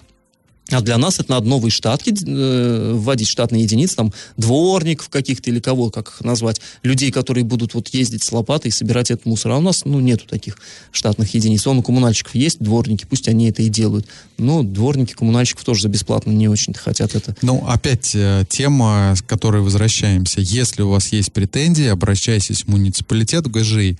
А 0.71 0.81
для 0.81 0.99
нас 0.99 1.21
это 1.21 1.31
надо 1.31 1.47
новые 1.47 1.71
штатки 1.71 2.13
э, 2.27 2.93
вводить, 2.95 3.29
штатные 3.29 3.63
единицы, 3.63 3.95
там, 3.95 4.13
дворников 4.37 5.09
каких-то 5.09 5.49
или 5.49 5.61
кого, 5.61 5.91
как 5.91 6.09
их 6.09 6.21
назвать, 6.23 6.61
людей, 6.83 7.13
которые 7.13 7.45
будут 7.45 7.75
вот 7.75 7.89
ездить 7.89 8.25
с 8.25 8.33
лопатой 8.33 8.71
и 8.71 8.73
собирать 8.73 9.13
этот 9.13 9.27
мусор. 9.27 9.53
А 9.53 9.59
у 9.59 9.61
нас, 9.61 9.85
ну, 9.85 10.01
нету 10.01 10.27
таких 10.27 10.59
штатных 10.91 11.33
единиц. 11.35 11.65
Он 11.69 11.79
у 11.79 11.83
коммунальщиков 11.83 12.35
есть 12.35 12.59
дворники, 12.59 13.07
пусть 13.09 13.29
они 13.29 13.49
это 13.49 13.63
и 13.63 13.69
делают. 13.69 14.07
Но 14.39 14.65
дворники 14.65 15.13
коммунальщиков 15.13 15.65
тоже 15.65 15.83
за 15.83 15.89
бесплатно 15.89 16.33
не 16.33 16.49
очень 16.49 16.75
хотят 16.75 17.15
это. 17.15 17.37
Ну, 17.43 17.65
опять 17.69 18.13
э, 18.15 18.45
тема, 18.49 19.15
к 19.17 19.27
которой 19.27 19.63
возвращаемся. 19.63 20.41
Если 20.41 20.83
у 20.83 20.91
вас 20.91 21.13
есть 21.13 21.33
претензии, 21.33 21.87
обращайтесь 21.87 22.65
в 22.65 22.69
муниципалитет, 22.69 23.47
в 23.47 23.51
ГЖИ. 23.53 23.99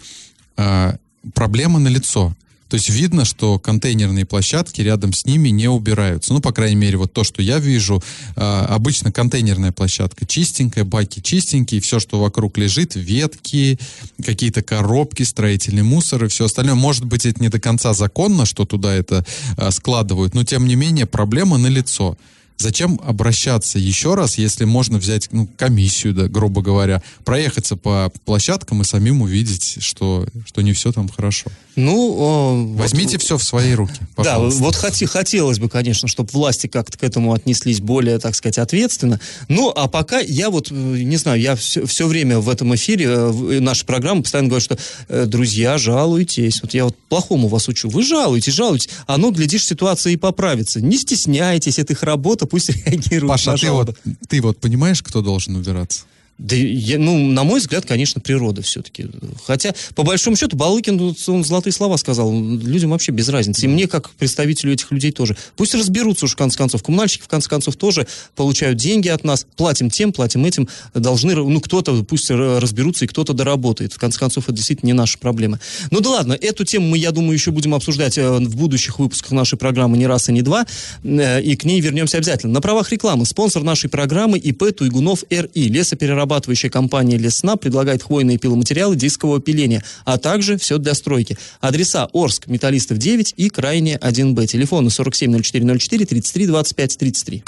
Э, 0.57 0.97
проблема 1.33 1.79
на 1.79 1.89
лицо 1.89 2.35
то 2.69 2.75
есть 2.75 2.89
видно, 2.89 3.25
что 3.25 3.59
контейнерные 3.59 4.25
площадки 4.25 4.81
рядом 4.81 5.13
с 5.13 5.25
ними 5.25 5.51
не 5.51 5.69
убираются. 5.69 6.33
Ну, 6.33 6.41
по 6.41 6.53
крайней 6.53 6.77
мере, 6.77 6.97
вот 6.97 7.13
то, 7.13 7.25
что 7.25 7.43
я 7.43 7.59
вижу. 7.59 8.03
Э, 8.37 8.67
обычно 8.69 9.13
контейнерная 9.13 9.73
площадка 9.73 10.27
чистенькая, 10.27 10.85
баки 10.85 11.21
чистенькие, 11.21 11.81
все, 11.81 12.01
что 12.01 12.21
вокруг 12.21 12.59
лежит, 12.59 12.97
ветки, 12.97 13.79
какие-то 14.25 14.63
коробки, 14.63 15.23
строительный 15.23 15.83
мусор 15.83 16.25
и 16.25 16.29
все 16.29 16.47
остальное. 16.47 16.75
Может 16.75 17.05
быть, 17.05 17.27
это 17.27 17.41
не 17.41 17.49
до 17.49 17.61
конца 17.61 17.95
законно, 17.95 18.47
что 18.47 18.65
туда 18.65 18.95
это 18.95 19.25
э, 19.57 19.71
складывают, 19.71 20.35
но 20.35 20.45
тем 20.45 20.67
не 20.67 20.75
менее 20.75 21.07
проблема 21.07 21.59
налицо. 21.59 21.77
лицо. 21.77 22.19
Зачем 22.59 22.99
обращаться 23.05 23.79
еще 23.79 24.15
раз, 24.15 24.39
если 24.39 24.65
можно 24.65 24.99
взять 24.99 25.29
ну, 25.31 25.47
комиссию, 25.47 26.15
да, 26.15 26.29
грубо 26.29 26.63
говоря, 26.63 27.03
проехаться 27.25 27.77
по 27.77 28.11
площадкам 28.25 28.81
и 28.81 28.85
самим 28.85 29.21
увидеть, 29.21 29.83
что, 29.83 30.27
что 30.47 30.63
не 30.63 30.73
все 30.73 30.91
там 30.91 31.09
хорошо? 31.09 31.51
Ну, 31.77 32.75
возьмите 32.75 33.13
вот, 33.13 33.23
все 33.23 33.37
в 33.37 33.45
свои 33.45 33.75
руки. 33.75 34.01
Пожалуйста. 34.15 34.59
Да, 34.59 34.65
вот 34.65 34.77
хоти, 34.77 35.05
хотелось 35.05 35.59
бы, 35.59 35.69
конечно, 35.69 36.09
чтобы 36.09 36.31
власти 36.33 36.67
как-то 36.67 36.97
к 36.97 37.03
этому 37.05 37.35
отнеслись 37.35 37.81
более, 37.81 38.19
так 38.19 38.35
сказать, 38.35 38.57
ответственно. 38.57 39.21
Ну, 39.49 39.71
а 39.77 39.87
пока 39.87 40.19
я 40.21 40.49
вот, 40.49 40.71
э, 40.71 40.75
не 40.75 41.19
знаю, 41.19 41.39
я 41.39 41.55
все, 41.55 41.85
все 41.85 42.07
время 42.07 42.39
в 42.39 42.49
этом 42.49 42.75
эфире, 42.75 43.05
э, 43.05 43.27
в 43.29 43.61
нашей 43.61 43.85
программы 43.85 44.23
постоянно 44.23 44.49
говорю, 44.49 44.65
что, 44.65 44.79
э, 45.09 45.27
друзья, 45.27 45.77
жалуйтесь. 45.77 46.63
Вот 46.63 46.73
я 46.73 46.85
вот 46.85 46.97
плохому 47.11 47.49
вас 47.49 47.69
учу. 47.69 47.91
Вы 47.91 48.03
жалуетесь, 48.03 48.55
жалуетесь. 48.55 48.89
А 49.07 49.19
ну, 49.19 49.31
глядишь, 49.31 49.67
ситуация 49.67 50.15
и 50.15 50.17
поправится. 50.17 50.81
Не 50.81 50.97
стесняйтесь, 50.97 51.79
это 51.79 51.93
их 51.93 52.03
работа, 52.03 52.47
пусть 52.47 52.71
реагируют 52.87 53.33
Паша, 53.33 53.53
на 53.53 53.59
ты 53.59 53.71
вот, 53.71 53.99
ты 54.29 54.41
вот 54.41 54.59
понимаешь, 54.59 55.03
кто 55.03 55.21
должен 55.21 55.57
убираться? 55.57 56.05
Да, 56.39 56.55
я, 56.55 56.99
ну, 56.99 57.17
на 57.31 57.45
мой 57.45 57.61
взгляд, 57.61 57.87
конечно, 57.87 58.21
природа 58.21 58.61
все-таки. 58.61 59.07
Хотя, 59.47 59.75
по 59.95 60.03
большому 60.03 60.37
счету, 60.37 60.55
Балыкин, 60.55 61.17
он 61.29 61.45
золотые 61.45 61.73
слова 61.73 61.97
сказал. 61.97 62.31
Людям 62.31 62.91
вообще 62.91 63.11
без 63.11 63.31
разницы. 63.31 63.65
И 63.65 63.69
мне, 63.69 63.89
как 63.89 64.11
представителю 64.11 64.75
этих 64.75 64.91
людей, 64.93 65.13
тоже. 65.13 65.35
Пусть 65.57 65.75
разберутся 65.75 66.27
уж, 66.27 66.33
в 66.33 66.37
конце 66.37 66.59
концов. 66.59 66.83
Коммунальщики, 66.83 67.23
в 67.23 67.29
конце 67.29 67.49
концов, 67.49 67.77
тоже 67.77 68.07
получают 68.35 68.77
деньги 68.77 69.09
от 69.09 69.25
нас. 69.25 69.47
Платим 69.57 69.89
тем, 69.89 70.13
платим 70.13 70.45
этим. 70.45 70.69
Должны, 70.93 71.35
ну, 71.35 71.59
кто-то, 71.61 72.05
пусть 72.05 72.31
разберутся, 72.31 73.07
и 73.07 73.09
кто-то 73.09 73.33
доработает. 73.33 73.95
В 73.95 73.99
конце 73.99 74.19
концов, 74.19 74.45
это 74.45 74.53
действительно 74.53 74.89
не 74.89 74.93
наша 74.93 75.17
проблема. 75.19 75.59
Ну 75.91 76.01
да 76.01 76.11
ладно, 76.11 76.35
эту 76.35 76.65
тему 76.67 76.89
мы, 76.89 76.99
я 76.99 77.13
думаю, 77.13 77.33
еще 77.33 77.51
будем 77.51 77.75
обсуждать 77.75 78.19
э, 78.19 78.31
в 78.31 78.57
будущих 78.57 78.99
выпусках 78.99 79.33
нашей 79.33 79.59
программы 79.59 79.97
не 79.97 80.07
раз 80.07 80.29
и 80.29 80.33
не 80.33 80.43
два. 80.43 80.67
Э, 81.03 81.41
и 81.41 81.57
к 81.57 81.65
ней 81.65 81.81
вернемся 81.81 82.19
обязательно. 82.19 82.53
На 82.53 82.61
правах 82.61 82.93
рекламы. 82.93 83.25
Спонсор 83.25 83.63
нашей 83.63 83.89
программы 83.89 84.37
ИП 84.37 84.77
Туйгунов 84.77 85.25
РИ. 85.31 85.49
Лесоперерабатывающий 85.55 86.26
перерабатывающая 86.27 86.71
компания 86.71 87.17
«Лесна» 87.17 87.57
предлагает 87.57 88.03
хвойные 88.03 88.39
пиломатериалы 88.39 88.97
дискового 88.97 89.41
пиления, 89.41 89.83
а 90.05 90.19
также 90.19 90.59
все 90.59 90.79
для 90.79 90.95
стройки. 90.95 91.39
Адреса 91.61 92.09
Орск, 92.13 92.49
Металлистов 92.49 92.99
9 92.99 93.35
и 93.37 93.49
Крайне 93.49 93.97
1Б. 93.97 94.47
Телефоны 94.47 94.91
470404 94.91 96.07
33 96.07 96.47
25 96.47 96.99
33. 96.99 97.45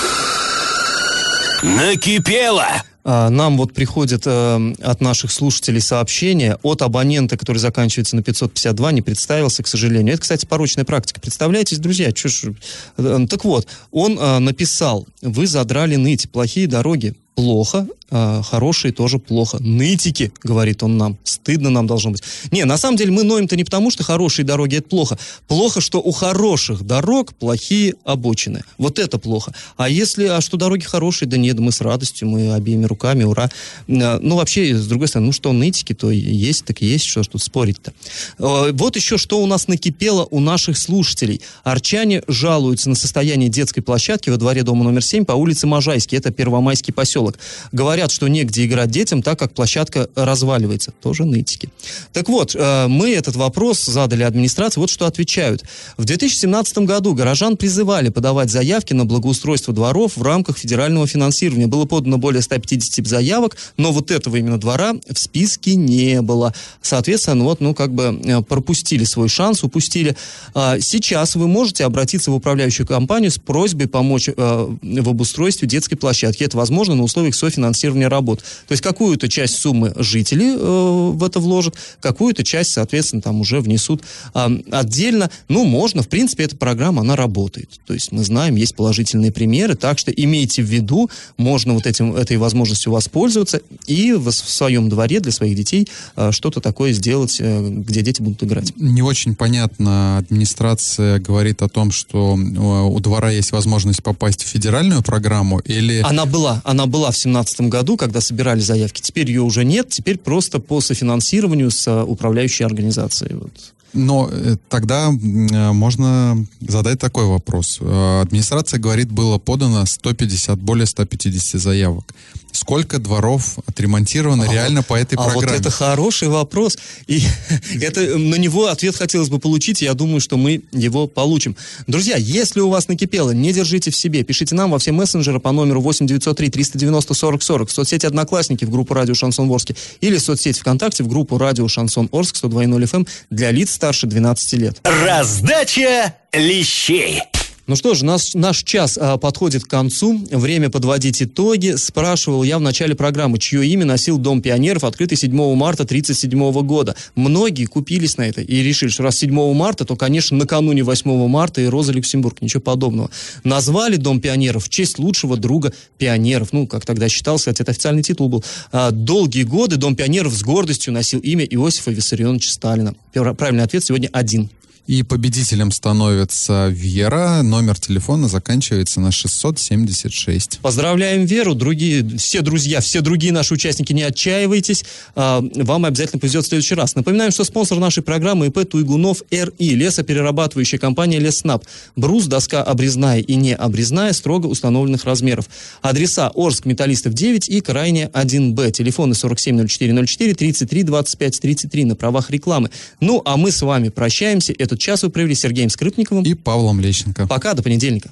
Накипело! 1.62 2.66
А, 3.04 3.30
нам 3.30 3.56
вот 3.56 3.72
приходит 3.72 4.24
э, 4.26 4.74
от 4.82 5.00
наших 5.00 5.32
слушателей 5.32 5.80
сообщение 5.80 6.58
от 6.62 6.82
абонента, 6.82 7.36
который 7.36 7.58
заканчивается 7.58 8.16
на 8.16 8.22
552, 8.22 8.92
не 8.92 9.02
представился, 9.02 9.62
к 9.62 9.66
сожалению. 9.66 10.14
Это, 10.14 10.22
кстати, 10.22 10.46
порочная 10.46 10.84
практика. 10.84 11.20
Представляете, 11.20 11.76
друзья, 11.76 12.10
что 12.14 12.28
ж... 12.28 12.52
Э, 12.96 13.26
так 13.28 13.44
вот, 13.44 13.66
он 13.90 14.18
э, 14.18 14.38
написал, 14.40 15.06
вы 15.22 15.46
задрали 15.46 15.96
ныть, 15.96 16.30
плохие 16.30 16.68
дороги, 16.68 17.14
плохо, 17.34 17.86
а, 18.10 18.42
хорошие 18.42 18.92
тоже 18.92 19.18
плохо. 19.18 19.58
Нытики, 19.60 20.32
говорит 20.42 20.82
он 20.82 20.96
нам, 20.96 21.18
стыдно 21.24 21.68
нам 21.68 21.86
должно 21.86 22.12
быть. 22.12 22.22
Не, 22.50 22.64
на 22.64 22.78
самом 22.78 22.96
деле 22.96 23.12
мы 23.12 23.22
ноем-то 23.22 23.54
не 23.54 23.64
потому, 23.64 23.90
что 23.90 24.02
хорошие 24.02 24.46
дороги 24.46 24.76
это 24.76 24.88
плохо. 24.88 25.18
Плохо, 25.46 25.82
что 25.82 26.00
у 26.00 26.10
хороших 26.12 26.84
дорог 26.84 27.34
плохие 27.34 27.94
обочины. 28.04 28.62
Вот 28.78 28.98
это 28.98 29.18
плохо. 29.18 29.52
А 29.76 29.90
если, 29.90 30.24
а 30.24 30.40
что 30.40 30.56
дороги 30.56 30.84
хорошие, 30.84 31.28
да 31.28 31.36
нет, 31.36 31.58
мы 31.58 31.70
с 31.70 31.82
радостью, 31.82 32.28
мы 32.28 32.54
обеими 32.54 32.86
руками, 32.86 33.24
ура. 33.24 33.50
А, 33.88 34.18
ну, 34.22 34.36
вообще, 34.36 34.74
с 34.74 34.86
другой 34.86 35.08
стороны, 35.08 35.26
ну 35.26 35.32
что, 35.32 35.52
нытики, 35.52 35.92
то 35.92 36.10
есть, 36.10 36.64
так 36.64 36.80
и 36.80 36.86
есть, 36.86 37.04
что 37.04 37.22
ж 37.22 37.28
тут 37.28 37.42
спорить-то. 37.42 37.92
А, 38.38 38.72
вот 38.72 38.96
еще 38.96 39.18
что 39.18 39.42
у 39.42 39.46
нас 39.46 39.68
накипело 39.68 40.26
у 40.30 40.40
наших 40.40 40.78
слушателей. 40.78 41.42
Арчане 41.62 42.22
жалуются 42.26 42.88
на 42.88 42.94
состояние 42.94 43.50
детской 43.50 43.82
площадки 43.82 44.30
во 44.30 44.38
дворе 44.38 44.62
дома 44.62 44.84
номер 44.84 45.02
7 45.04 45.26
по 45.26 45.32
улице 45.32 45.66
Можайский, 45.66 46.16
это 46.16 46.30
Первомайский 46.30 46.94
поселок. 46.94 47.38
Говорят, 47.72 47.97
говорят, 47.98 48.12
что 48.12 48.28
негде 48.28 48.64
играть 48.64 48.90
детям, 48.90 49.22
так 49.22 49.38
как 49.38 49.54
площадка 49.54 50.08
разваливается. 50.14 50.92
Тоже 51.02 51.24
нытики. 51.24 51.68
Так 52.12 52.28
вот, 52.28 52.54
э, 52.54 52.86
мы 52.86 53.10
этот 53.10 53.34
вопрос 53.34 53.84
задали 53.84 54.22
администрации, 54.22 54.78
вот 54.78 54.88
что 54.90 55.06
отвечают. 55.06 55.64
В 55.96 56.04
2017 56.04 56.78
году 56.78 57.14
горожан 57.14 57.56
призывали 57.56 58.10
подавать 58.10 58.50
заявки 58.50 58.92
на 58.92 59.04
благоустройство 59.04 59.74
дворов 59.74 60.16
в 60.16 60.22
рамках 60.22 60.58
федерального 60.58 61.08
финансирования. 61.08 61.66
Было 61.66 61.86
подано 61.86 62.18
более 62.18 62.40
150 62.40 63.04
заявок, 63.06 63.56
но 63.76 63.90
вот 63.90 64.12
этого 64.12 64.36
именно 64.36 64.60
двора 64.60 64.94
в 65.10 65.18
списке 65.18 65.74
не 65.74 66.22
было. 66.22 66.54
Соответственно, 66.80 67.42
вот, 67.42 67.60
ну, 67.60 67.74
как 67.74 67.92
бы 67.92 68.20
э, 68.24 68.42
пропустили 68.42 69.02
свой 69.02 69.28
шанс, 69.28 69.64
упустили. 69.64 70.16
А, 70.54 70.78
сейчас 70.78 71.34
вы 71.34 71.48
можете 71.48 71.84
обратиться 71.84 72.30
в 72.30 72.34
управляющую 72.36 72.86
компанию 72.86 73.32
с 73.32 73.38
просьбой 73.38 73.88
помочь 73.88 74.28
э, 74.28 74.32
в 74.36 75.08
обустройстве 75.08 75.66
детской 75.66 75.96
площадки. 75.96 76.44
Это 76.44 76.56
возможно 76.56 76.94
на 76.94 77.02
условиях 77.02 77.34
софинансирования 77.34 77.87
финансирования 77.88 78.08
работ. 78.08 78.40
То 78.66 78.72
есть 78.72 78.82
какую-то 78.82 79.28
часть 79.28 79.56
суммы 79.56 79.92
жители 79.96 80.54
э, 80.54 81.10
в 81.12 81.24
это 81.24 81.40
вложат, 81.40 81.74
какую-то 82.00 82.44
часть, 82.44 82.72
соответственно, 82.72 83.22
там 83.22 83.40
уже 83.40 83.60
внесут 83.60 84.02
э, 84.34 84.48
отдельно. 84.70 85.30
Ну, 85.48 85.64
можно, 85.64 86.02
в 86.02 86.08
принципе, 86.08 86.44
эта 86.44 86.56
программа, 86.56 87.00
она 87.00 87.16
работает. 87.16 87.80
То 87.86 87.94
есть 87.94 88.12
мы 88.12 88.24
знаем, 88.24 88.56
есть 88.56 88.76
положительные 88.76 89.32
примеры, 89.32 89.74
так 89.74 89.98
что 89.98 90.10
имейте 90.10 90.62
в 90.62 90.66
виду, 90.66 91.10
можно 91.36 91.74
вот 91.74 91.86
этим, 91.86 92.14
этой 92.14 92.36
возможностью 92.36 92.92
воспользоваться 92.92 93.60
и 93.86 94.12
в, 94.12 94.30
в 94.30 94.32
своем 94.32 94.88
дворе 94.88 95.20
для 95.20 95.32
своих 95.32 95.56
детей 95.56 95.88
э, 96.16 96.32
что-то 96.32 96.60
такое 96.60 96.92
сделать, 96.92 97.38
э, 97.40 97.68
где 97.68 98.02
дети 98.02 98.22
будут 98.22 98.42
играть. 98.42 98.72
Не 98.76 99.02
очень 99.02 99.34
понятно. 99.34 100.18
Администрация 100.18 101.18
говорит 101.20 101.62
о 101.62 101.68
том, 101.68 101.90
что 101.90 102.36
э, 102.36 102.58
у 102.94 103.00
двора 103.00 103.30
есть 103.30 103.52
возможность 103.52 104.02
попасть 104.02 104.44
в 104.44 104.46
федеральную 104.46 105.02
программу 105.02 105.60
или... 105.60 106.00
Она 106.04 106.26
была, 106.26 106.60
она 106.64 106.86
была 106.86 107.10
в 107.10 107.18
2017 107.18 107.60
году 107.62 107.77
году, 107.78 107.96
когда 107.96 108.20
собирали 108.20 108.60
заявки. 108.60 109.00
Теперь 109.02 109.28
ее 109.28 109.42
уже 109.42 109.64
нет, 109.64 109.88
теперь 109.88 110.18
просто 110.18 110.58
по 110.58 110.80
софинансированию 110.80 111.70
с 111.70 111.86
э, 111.86 112.02
управляющей 112.02 112.66
организацией. 112.66 113.34
Вот. 113.34 113.52
Но 113.92 114.28
э, 114.30 114.56
тогда 114.68 115.08
э, 115.08 115.72
можно 115.72 116.46
задать 116.60 116.98
такой 116.98 117.24
вопрос. 117.26 117.80
Администрация 117.80 118.80
говорит, 118.80 119.12
было 119.12 119.38
подано 119.38 119.86
150, 119.86 120.58
более 120.58 120.86
150 120.86 121.60
заявок. 121.60 122.14
Сколько 122.58 122.98
дворов 122.98 123.56
отремонтировано 123.66 124.42
А 124.42 124.52
реально 124.52 124.82
по 124.82 124.94
этой 124.94 125.14
а 125.14 125.22
программе? 125.22 125.46
вот 125.46 125.60
это 125.60 125.70
хороший 125.70 126.26
вопрос. 126.26 126.76
И 127.06 127.22
это, 127.80 128.18
на 128.18 128.34
него 128.34 128.66
ответ 128.66 128.96
хотелось 128.96 129.28
бы 129.28 129.38
получить, 129.38 129.80
и 129.80 129.84
я 129.84 129.94
думаю, 129.94 130.20
что 130.20 130.36
мы 130.36 130.62
его 130.72 131.06
получим. 131.06 131.56
Друзья, 131.86 132.16
если 132.16 132.58
у 132.58 132.68
вас 132.68 132.88
накипело, 132.88 133.30
не 133.30 133.52
держите 133.52 133.92
в 133.92 133.96
себе. 133.96 134.24
Пишите 134.24 134.56
нам 134.56 134.72
во 134.72 134.80
все 134.80 134.90
мессенджеры 134.90 135.38
по 135.38 135.52
номеру 135.52 135.80
8903 135.80 136.50
390 136.50 137.14
40 137.14 137.42
40 137.44 137.68
в 137.68 137.72
соцсети 137.72 138.06
Одноклассники 138.06 138.64
в 138.64 138.70
группу 138.70 138.92
Радио 138.92 139.14
Шансон 139.14 139.48
Орске 139.48 139.76
или 140.00 140.16
в 140.16 140.20
соцсети 140.20 140.58
ВКонтакте 140.58 141.04
в 141.04 141.08
группу 141.08 141.38
Радио 141.38 141.68
Шансон 141.68 142.08
Орск 142.10 142.34
102.0 142.42 142.82
FM 142.90 143.08
для 143.30 143.52
лиц 143.52 143.70
старше 143.70 144.08
12 144.08 144.52
лет. 144.54 144.80
Раздача 144.82 146.12
лещей. 146.32 147.22
Ну 147.68 147.76
что 147.76 147.92
ж, 147.92 148.00
наш, 148.00 148.32
наш 148.32 148.62
час 148.62 148.98
а, 148.98 149.18
подходит 149.18 149.64
к 149.64 149.68
концу. 149.68 150.26
Время 150.30 150.70
подводить 150.70 151.22
итоги. 151.22 151.74
Спрашивал 151.76 152.42
я 152.42 152.56
в 152.56 152.62
начале 152.62 152.94
программы, 152.94 153.38
чье 153.38 153.66
имя 153.66 153.84
носил 153.84 154.16
Дом 154.16 154.40
пионеров, 154.40 154.84
открытый 154.84 155.18
7 155.18 155.30
марта 155.54 155.82
1937 155.82 156.66
года. 156.66 156.96
Многие 157.14 157.66
купились 157.66 158.16
на 158.16 158.22
это 158.22 158.40
и 158.40 158.62
решили, 158.62 158.88
что 158.88 159.02
раз 159.02 159.18
7 159.18 159.52
марта, 159.52 159.84
то, 159.84 159.96
конечно, 159.96 160.34
накануне 160.38 160.82
8 160.82 161.28
марта 161.28 161.60
и 161.60 161.66
Роза 161.66 161.92
Люксембург. 161.92 162.40
Ничего 162.40 162.62
подобного. 162.62 163.10
Назвали 163.44 163.96
Дом 163.96 164.22
пионеров 164.22 164.64
в 164.64 164.70
честь 164.70 164.98
лучшего 164.98 165.36
друга 165.36 165.74
пионеров. 165.98 166.54
Ну, 166.54 166.66
как 166.66 166.86
тогда 166.86 167.10
считалось, 167.10 167.42
кстати, 167.42 167.60
это 167.60 167.72
официальный 167.72 168.02
титул 168.02 168.30
был. 168.30 168.42
А, 168.72 168.92
долгие 168.92 169.42
годы 169.42 169.76
Дом 169.76 169.94
пионеров 169.94 170.32
с 170.32 170.42
гордостью 170.42 170.94
носил 170.94 171.20
имя 171.20 171.44
Иосифа 171.44 171.90
Виссарионовича 171.90 172.50
Сталина. 172.50 172.94
Правильный 173.12 173.64
ответ 173.64 173.84
сегодня 173.84 174.08
один. 174.10 174.48
И 174.88 175.02
победителем 175.02 175.70
становится 175.70 176.68
Вера. 176.70 177.42
Номер 177.42 177.78
телефона 177.78 178.26
заканчивается 178.26 179.02
на 179.02 179.12
676. 179.12 180.60
Поздравляем 180.62 181.26
Веру, 181.26 181.54
другие, 181.54 182.16
все 182.16 182.40
друзья, 182.40 182.80
все 182.80 183.02
другие 183.02 183.34
наши 183.34 183.52
участники, 183.52 183.92
не 183.92 184.02
отчаивайтесь, 184.02 184.86
а, 185.14 185.44
вам 185.56 185.84
обязательно 185.84 186.20
повезет 186.20 186.46
в 186.46 186.48
следующий 186.48 186.74
раз. 186.74 186.94
Напоминаем, 186.94 187.32
что 187.32 187.44
спонсор 187.44 187.78
нашей 187.78 188.02
программы 188.02 188.46
ИП 188.46 188.66
Туйгунов 188.66 189.22
РИ, 189.30 189.74
лесоперерабатывающая 189.74 190.78
компания 190.78 191.18
Леснаб. 191.18 191.64
Брус, 191.94 192.24
доска 192.24 192.62
обрезная 192.62 193.20
и 193.20 193.34
не 193.34 193.54
обрезная, 193.54 194.14
строго 194.14 194.46
установленных 194.46 195.04
размеров. 195.04 195.50
Адреса 195.82 196.32
Орск, 196.34 196.64
Металлистов 196.64 197.12
9 197.12 197.50
и 197.50 197.60
Крайне 197.60 198.06
1Б. 198.06 198.70
Телефоны 198.70 199.14
470404 199.14 200.32
33 200.32 200.82
25 200.82 201.40
33 201.42 201.84
на 201.84 201.94
правах 201.94 202.30
рекламы. 202.30 202.70
Ну, 203.00 203.20
а 203.26 203.36
мы 203.36 203.52
с 203.52 203.60
вами 203.60 203.90
прощаемся. 203.90 204.54
Этот 204.78 204.84
час 204.84 205.02
вы 205.02 205.10
провели 205.10 205.34
с 205.34 205.40
Сергеем 205.40 205.70
Скрипниковым. 205.70 206.22
И 206.22 206.34
Павлом 206.34 206.80
Лещенко. 206.80 207.26
Пока, 207.26 207.54
до 207.54 207.64
понедельника. 207.64 208.08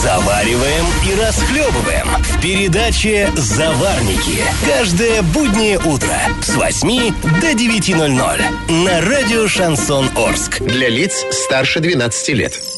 Завариваем 0.00 0.84
и 1.04 1.20
расхлебываем 1.20 2.06
в 2.22 2.40
передаче 2.40 3.32
«Заварники». 3.34 4.44
Каждое 4.64 5.22
буднее 5.22 5.78
утро 5.78 6.16
с 6.40 6.54
8 6.54 7.12
до 7.40 7.50
9.00 7.50 8.84
на 8.84 9.00
радио 9.00 9.48
«Шансон 9.48 10.08
Орск». 10.16 10.60
Для 10.60 10.88
лиц 10.88 11.24
старше 11.32 11.80
12 11.80 12.28
лет. 12.28 12.77